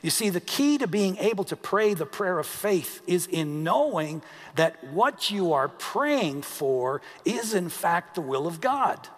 [0.03, 3.63] You see, the key to being able to pray the prayer of faith is in
[3.63, 4.23] knowing
[4.55, 9.09] that what you are praying for is in fact the will of God.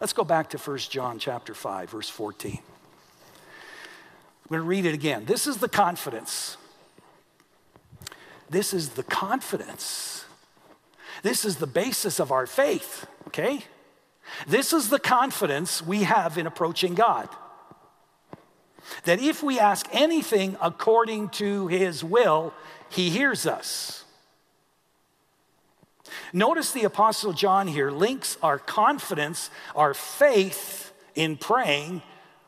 [0.00, 2.58] Let's go back to 1 John chapter 5 verse 14.
[2.58, 5.24] I'm going to read it again.
[5.24, 6.58] This is the confidence.
[8.50, 10.26] This is the confidence.
[11.22, 13.64] This is the basis of our faith, okay?
[14.46, 17.28] This is the confidence we have in approaching God
[19.04, 22.52] that if we ask anything according to his will,
[22.88, 24.04] he hears us.
[26.32, 32.02] Notice the Apostle John here links our confidence, our faith in praying,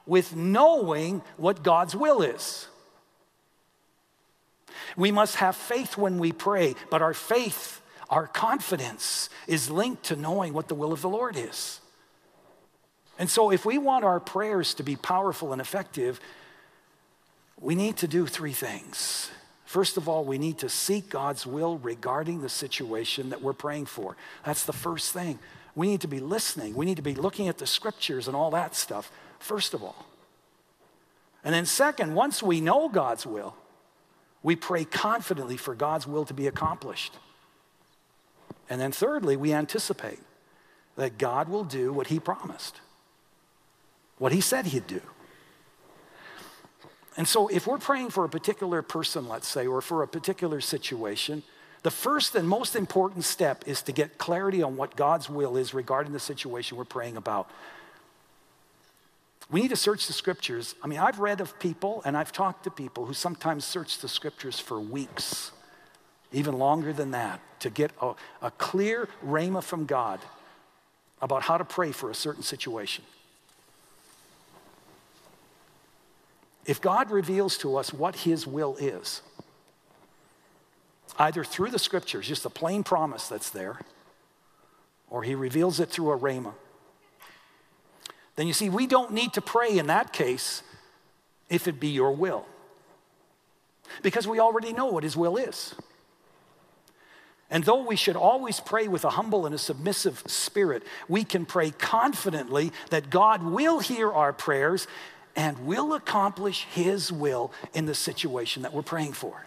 [0.07, 2.69] with knowing what God's will is.
[4.97, 10.17] We must have faith when we pray, but our faith, our confidence is linked to
[10.17, 11.81] knowing what the will of the Lord is.
[13.19, 16.21] And so, if we want our prayers to be powerful and effective,
[17.61, 19.31] we need to do three things.
[19.65, 23.87] First of all, we need to seek God's will regarding the situation that we're praying
[23.87, 24.17] for.
[24.45, 25.39] That's the first thing.
[25.75, 26.75] We need to be listening.
[26.75, 30.07] We need to be looking at the scriptures and all that stuff, first of all.
[31.43, 33.55] And then, second, once we know God's will,
[34.43, 37.15] we pray confidently for God's will to be accomplished.
[38.69, 40.21] And then, thirdly, we anticipate
[40.97, 42.81] that God will do what He promised
[44.19, 45.01] what he said he'd do.
[47.17, 50.61] And so, if we're praying for a particular person, let's say, or for a particular
[50.61, 51.43] situation,
[51.83, 55.73] the first and most important step is to get clarity on what God's will is
[55.73, 57.49] regarding the situation we're praying about.
[59.51, 60.75] We need to search the scriptures.
[60.83, 64.09] I mean, I've read of people and I've talked to people who sometimes search the
[64.09, 65.53] scriptures for weeks,
[66.33, 70.19] even longer than that, to get a, a clear rhema from God
[71.23, 73.05] about how to pray for a certain situation.
[76.67, 79.23] If God reveals to us what His will is,
[81.19, 83.81] either through the scriptures, just a plain promise that's there,
[85.09, 86.53] or he reveals it through a rhema,
[88.35, 90.63] then you see, we don't need to pray in that case
[91.49, 92.45] if it be your will.
[94.03, 95.75] Because we already know what his will is.
[97.49, 101.47] And though we should always pray with a humble and a submissive spirit, we can
[101.47, 104.89] pray confidently that God will hear our prayers
[105.37, 109.47] and will accomplish his will in the situation that we're praying for.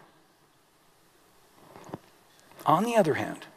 [2.65, 3.47] On the other hand,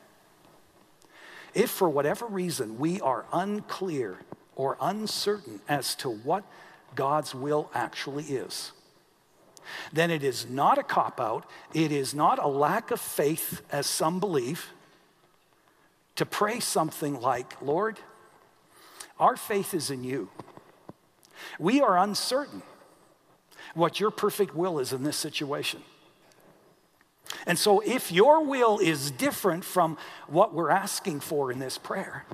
[1.55, 4.19] if for whatever reason we are unclear
[4.57, 6.45] or uncertain as to what
[6.95, 8.73] God's will actually is,
[9.93, 13.87] then it is not a cop out, it is not a lack of faith, as
[13.87, 14.69] some believe,
[16.17, 18.01] to pray something like, Lord,
[19.19, 20.31] our faith is in you.
[21.59, 22.63] We are uncertain
[23.75, 25.83] what your perfect will is in this situation.
[27.47, 32.25] And so, if your will is different from what we're asking for in this prayer,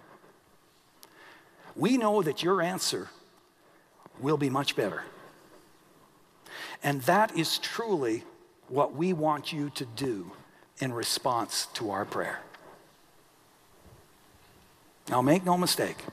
[1.76, 3.08] we know that your answer
[4.18, 5.04] will be much better.
[6.82, 8.24] And that is truly
[8.68, 10.32] what we want you to do
[10.80, 12.40] in response to our prayer.
[15.08, 16.04] Now, make no mistake,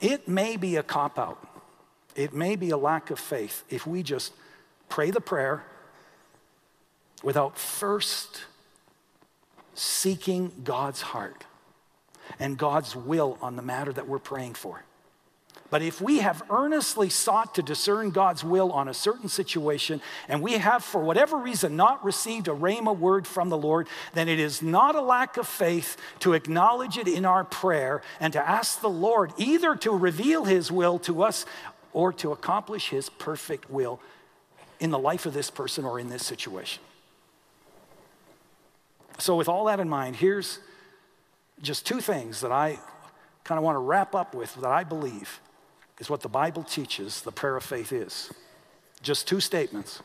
[0.00, 1.46] it may be a cop out,
[2.14, 4.32] it may be a lack of faith if we just
[4.88, 5.64] pray the prayer
[7.22, 8.42] without first
[9.74, 11.44] seeking God's heart
[12.38, 14.84] and God's will on the matter that we're praying for.
[15.70, 20.40] But if we have earnestly sought to discern God's will on a certain situation, and
[20.40, 24.40] we have, for whatever reason, not received a rhema word from the Lord, then it
[24.40, 28.80] is not a lack of faith to acknowledge it in our prayer and to ask
[28.80, 31.44] the Lord either to reveal His will to us
[31.92, 34.00] or to accomplish His perfect will
[34.80, 36.82] in the life of this person or in this situation.
[39.18, 40.60] So, with all that in mind, here's
[41.60, 42.78] just two things that I
[43.44, 45.40] kind of want to wrap up with that I believe
[45.98, 48.30] is what the Bible teaches the prayer of faith is.
[49.02, 50.02] Just two statements.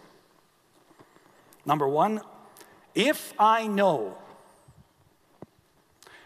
[1.66, 2.22] Number one,
[2.96, 4.18] if I know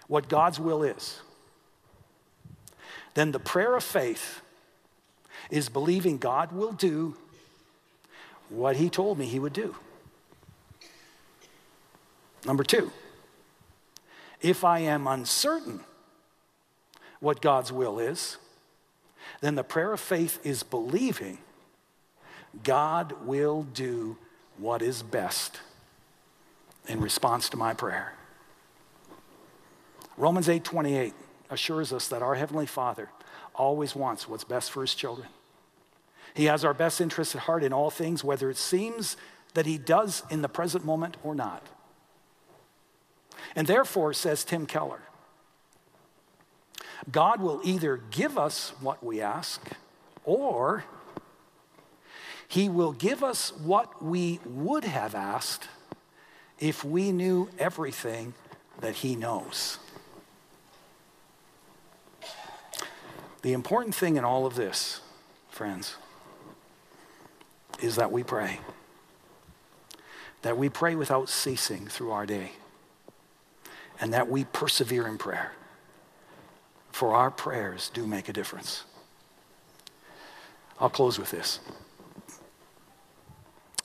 [0.07, 1.21] what God's will is,
[3.13, 4.41] then the prayer of faith
[5.49, 7.15] is believing God will do
[8.49, 9.75] what He told me He would do.
[12.45, 12.91] Number two,
[14.41, 15.81] if I am uncertain
[17.19, 18.37] what God's will is,
[19.41, 21.39] then the prayer of faith is believing
[22.63, 24.17] God will do
[24.57, 25.59] what is best
[26.87, 28.13] in response to my prayer.
[30.17, 31.13] Romans 8:28
[31.49, 33.09] assures us that our heavenly Father
[33.53, 35.27] always wants what's best for his children.
[36.33, 39.17] He has our best interests at heart in all things whether it seems
[39.53, 41.63] that he does in the present moment or not.
[43.55, 45.01] And therefore says Tim Keller,
[47.11, 49.61] God will either give us what we ask
[50.23, 50.83] or
[52.47, 55.67] he will give us what we would have asked
[56.59, 58.33] if we knew everything
[58.79, 59.79] that he knows.
[63.41, 65.01] The important thing in all of this,
[65.49, 65.95] friends,
[67.81, 68.59] is that we pray.
[70.41, 72.53] That we pray without ceasing through our day.
[73.99, 75.51] And that we persevere in prayer
[76.97, 78.83] for our prayers do make a difference.
[80.79, 81.59] I'll close with this.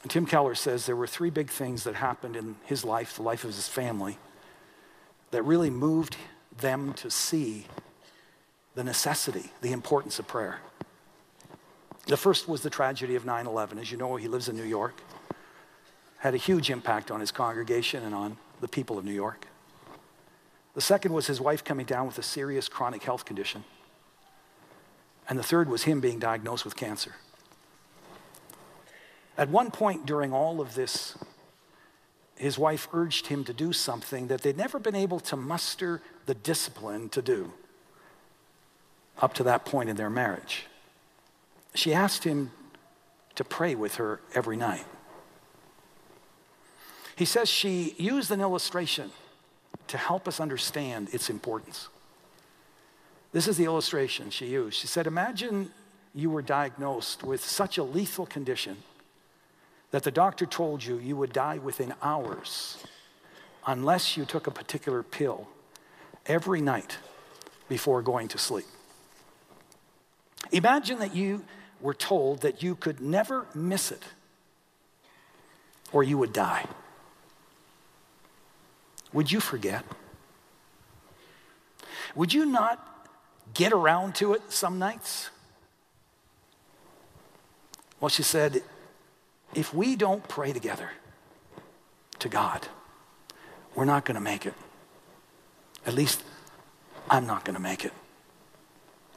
[0.08, 3.44] Tim Keller says there were three big things that happened in his life, the life
[3.44, 4.16] of his family,
[5.30, 6.16] that really moved
[6.56, 7.66] them to see
[8.76, 10.60] the necessity, the importance of prayer.
[12.06, 13.78] The first was the tragedy of 9 11.
[13.78, 14.94] As you know, he lives in New York,
[16.16, 19.48] had a huge impact on his congregation and on the people of New York.
[20.75, 23.64] The second was his wife coming down with a serious chronic health condition.
[25.29, 27.14] And the third was him being diagnosed with cancer.
[29.37, 31.16] At one point during all of this,
[32.37, 36.35] his wife urged him to do something that they'd never been able to muster the
[36.35, 37.53] discipline to do
[39.20, 40.66] up to that point in their marriage.
[41.75, 42.51] She asked him
[43.35, 44.85] to pray with her every night.
[47.14, 49.12] He says she used an illustration
[49.89, 51.89] to help us understand its importance.
[53.33, 54.78] This is the illustration she used.
[54.78, 55.70] She said, Imagine
[56.14, 58.76] you were diagnosed with such a lethal condition
[59.91, 62.83] that the doctor told you you would die within hours
[63.66, 65.49] unless you took a particular pill
[66.26, 66.99] every night
[67.68, 68.66] before going to sleep.
[70.51, 71.45] Imagine that you
[71.80, 74.03] were told that you could never miss it
[75.93, 76.66] or you would die.
[79.12, 79.84] Would you forget?
[82.14, 83.10] Would you not
[83.54, 85.30] get around to it some nights?
[88.00, 88.62] Well, she said,
[89.54, 90.90] if we don't pray together
[92.18, 92.66] to God,
[93.74, 94.54] we're not going to make it.
[95.86, 96.22] At least
[97.10, 97.92] I'm not going to make it,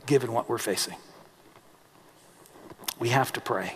[0.05, 0.97] given what we're facing.
[2.99, 3.75] We have to pray.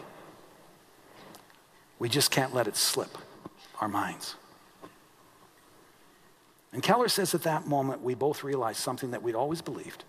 [1.97, 3.17] We just can't let it slip
[3.81, 4.35] our minds.
[6.71, 10.03] And Keller says at that moment, we both realized something that we'd always believed.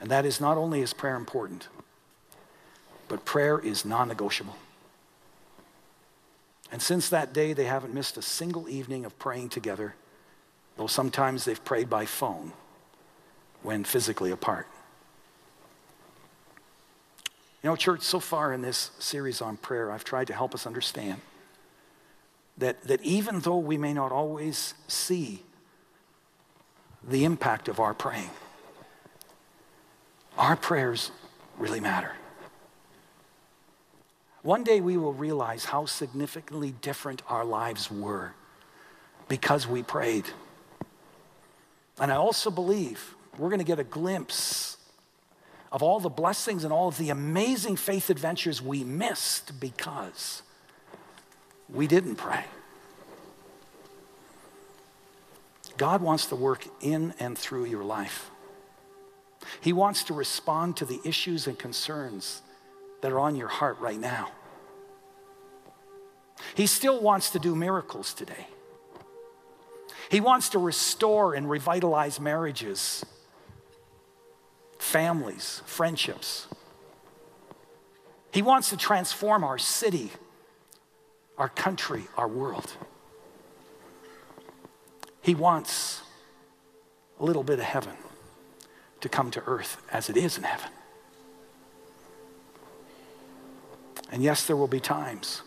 [0.00, 1.68] And that is not only is prayer important,
[3.08, 4.56] but prayer is non negotiable.
[6.70, 9.94] And since that day, they haven't missed a single evening of praying together,
[10.76, 12.52] though sometimes they've prayed by phone
[13.62, 14.66] when physically apart.
[17.62, 20.66] You know, church, so far in this series on prayer, I've tried to help us
[20.66, 21.20] understand
[22.58, 25.42] that, that even though we may not always see
[27.02, 28.30] the impact of our praying,
[30.38, 31.10] our prayers
[31.58, 32.12] really matter.
[34.42, 38.32] One day we will realize how significantly different our lives were
[39.28, 40.24] because we prayed.
[41.98, 44.76] And I also believe we're going to get a glimpse
[45.72, 50.42] of all the blessings and all of the amazing faith adventures we missed because
[51.68, 52.44] we didn't pray.
[55.76, 58.30] God wants to work in and through your life.
[59.60, 62.42] He wants to respond to the issues and concerns
[63.02, 64.30] that are on your heart right now.
[66.54, 68.46] He still wants to do miracles today.
[70.10, 73.04] He wants to restore and revitalize marriages,
[74.78, 76.46] families, friendships.
[78.30, 80.12] He wants to transform our city
[81.38, 82.72] our country, our world.
[85.20, 86.02] He wants
[87.18, 87.96] a little bit of heaven
[89.00, 90.70] to come to earth as it is in heaven.
[94.10, 95.42] And yes, there will be times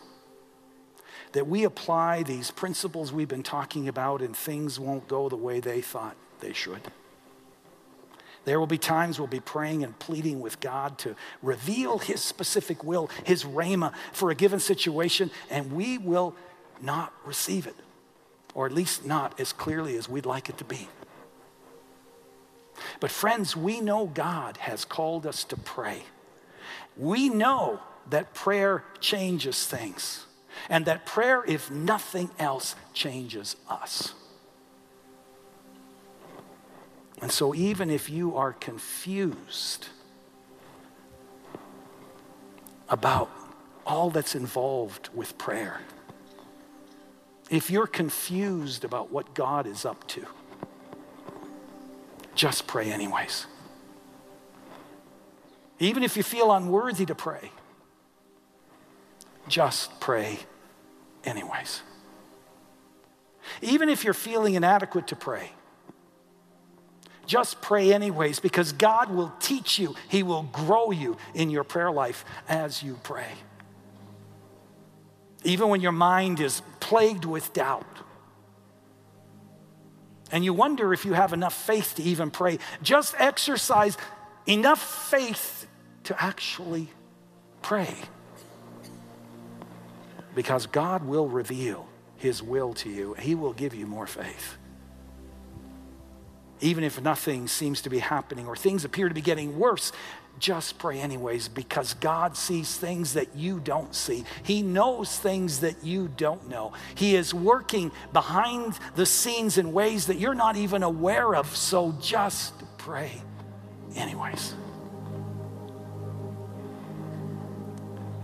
[1.32, 5.60] that we apply these principles we've been talking about and things won't go the way
[5.60, 6.80] they thought they should.
[8.44, 12.82] There will be times we'll be praying and pleading with God to reveal His specific
[12.82, 16.34] will, His rhema for a given situation, and we will
[16.80, 17.76] not receive it,
[18.54, 20.88] or at least not as clearly as we'd like it to be.
[22.98, 26.04] But, friends, we know God has called us to pray.
[26.96, 30.26] We know that prayer changes things,
[30.68, 34.14] and that prayer, if nothing else, changes us.
[37.20, 39.88] And so, even if you are confused
[42.88, 43.30] about
[43.86, 45.80] all that's involved with prayer,
[47.50, 50.24] if you're confused about what God is up to,
[52.34, 53.46] just pray anyways.
[55.78, 57.50] Even if you feel unworthy to pray,
[59.48, 60.38] just pray
[61.24, 61.82] anyways.
[63.62, 65.50] Even if you're feeling inadequate to pray,
[67.30, 71.92] just pray anyways because God will teach you, He will grow you in your prayer
[71.92, 73.30] life as you pray.
[75.44, 77.86] Even when your mind is plagued with doubt.
[80.32, 82.58] And you wonder if you have enough faith to even pray.
[82.82, 83.96] Just exercise
[84.46, 85.68] enough faith
[86.04, 86.88] to actually
[87.62, 87.94] pray.
[90.34, 94.56] Because God will reveal His will to you, He will give you more faith
[96.60, 99.92] even if nothing seems to be happening or things appear to be getting worse,
[100.38, 104.24] just pray anyways because God sees things that you don't see.
[104.42, 106.72] He knows things that you don't know.
[106.94, 111.54] He is working behind the scenes in ways that you're not even aware of.
[111.54, 113.12] So just pray
[113.94, 114.54] anyways.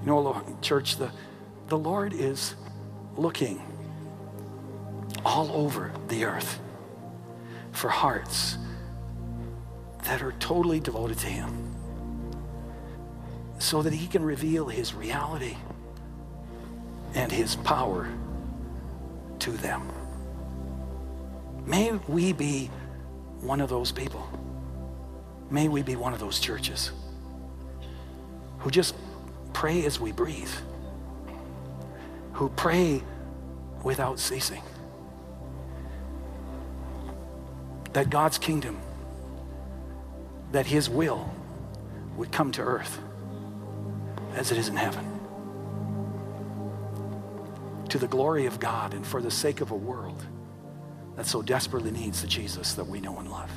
[0.01, 1.11] You know, church, the,
[1.69, 2.55] the Lord is
[3.17, 3.63] looking
[5.25, 6.61] all over the earth
[7.77, 8.57] for hearts
[10.05, 11.75] that are totally devoted to Him
[13.59, 15.57] so that He can reveal His reality
[17.15, 18.09] and His power
[19.41, 19.83] to them.
[21.67, 22.71] May we be
[23.41, 24.27] one of those people.
[25.51, 26.93] May we be one of those churches
[28.59, 28.95] who just
[29.53, 30.51] pray as we breathe,
[32.33, 33.03] who pray
[33.83, 34.63] without ceasing.
[37.97, 38.79] That God's kingdom,
[40.53, 41.33] that his will
[42.19, 42.99] would come to earth
[44.35, 45.03] as it is in heaven.
[47.89, 50.27] To the glory of God and for the sake of a world
[51.17, 53.51] that so desperately needs the Jesus that we know and love.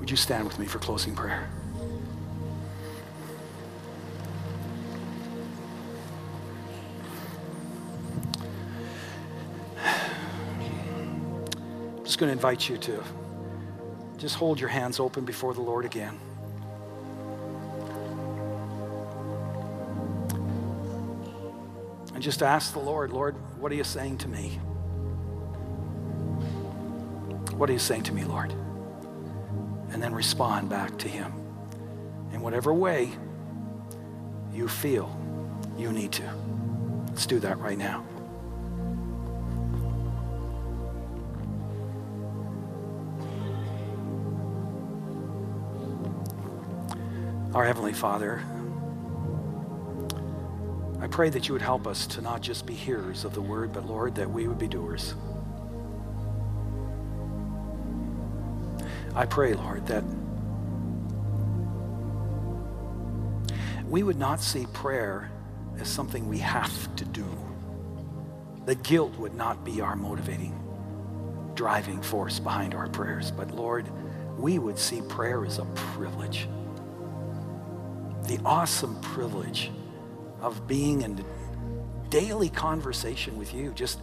[0.00, 1.48] Would you stand with me for closing prayer?
[12.22, 13.02] Going to invite you to
[14.16, 16.16] just hold your hands open before the Lord again.
[22.14, 24.50] And just ask the Lord, Lord, what are you saying to me?
[27.56, 28.52] What are you saying to me, Lord?
[29.90, 31.32] And then respond back to Him
[32.32, 33.10] in whatever way
[34.54, 35.10] you feel
[35.76, 36.32] you need to.
[37.08, 38.04] Let's do that right now.
[47.54, 48.42] Our Heavenly Father,
[51.00, 53.74] I pray that you would help us to not just be hearers of the word,
[53.74, 55.14] but Lord, that we would be doers.
[59.14, 60.02] I pray, Lord, that
[63.86, 65.30] we would not see prayer
[65.78, 67.26] as something we have to do.
[68.64, 70.58] That guilt would not be our motivating,
[71.54, 73.30] driving force behind our prayers.
[73.30, 73.86] But Lord,
[74.38, 76.48] we would see prayer as a privilege
[78.26, 79.70] the awesome privilege
[80.40, 81.24] of being in
[82.08, 84.00] daily conversation with you, just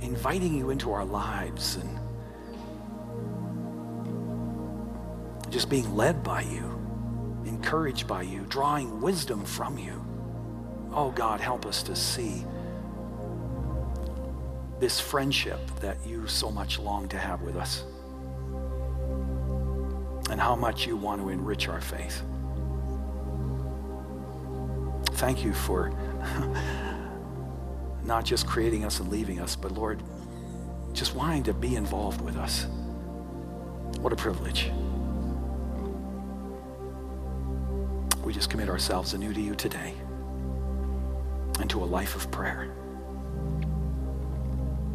[0.00, 1.98] inviting you into our lives and
[5.50, 6.78] just being led by you,
[7.44, 10.04] encouraged by you, drawing wisdom from you.
[10.92, 12.44] Oh God, help us to see
[14.78, 17.84] this friendship that you so much long to have with us
[20.28, 22.22] and how much you want to enrich our faith
[25.16, 25.88] thank you for
[28.04, 30.02] not just creating us and leaving us, but Lord,
[30.92, 32.66] just wanting to be involved with us.
[34.00, 34.70] What a privilege.
[38.24, 39.94] We just commit ourselves anew to you today
[41.60, 42.72] and to a life of prayer.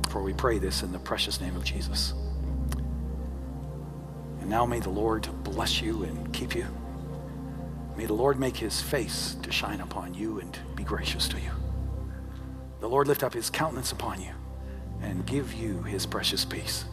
[0.10, 2.14] For we pray this in the precious name of Jesus.
[4.40, 6.68] And now may the Lord bless you and keep you.
[7.98, 11.52] May the Lord make his face to shine upon you and be gracious to you.
[12.80, 14.32] The Lord lift up his countenance upon you
[15.02, 16.86] and give you his precious peace.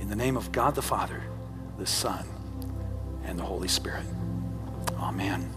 [0.00, 1.22] In the name of God the Father,
[1.78, 2.26] the Son,
[3.24, 4.04] and the Holy Spirit.
[4.98, 5.50] Amen.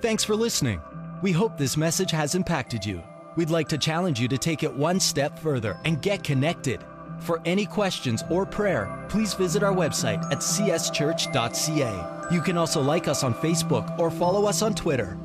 [0.00, 0.80] Thanks for listening.
[1.22, 3.02] We hope this message has impacted you.
[3.36, 6.84] We'd like to challenge you to take it one step further and get connected.
[7.18, 11.94] For any questions or prayer, please visit our website at cschurch.ca.
[12.30, 15.18] You can also like us on Facebook or follow us on Twitter.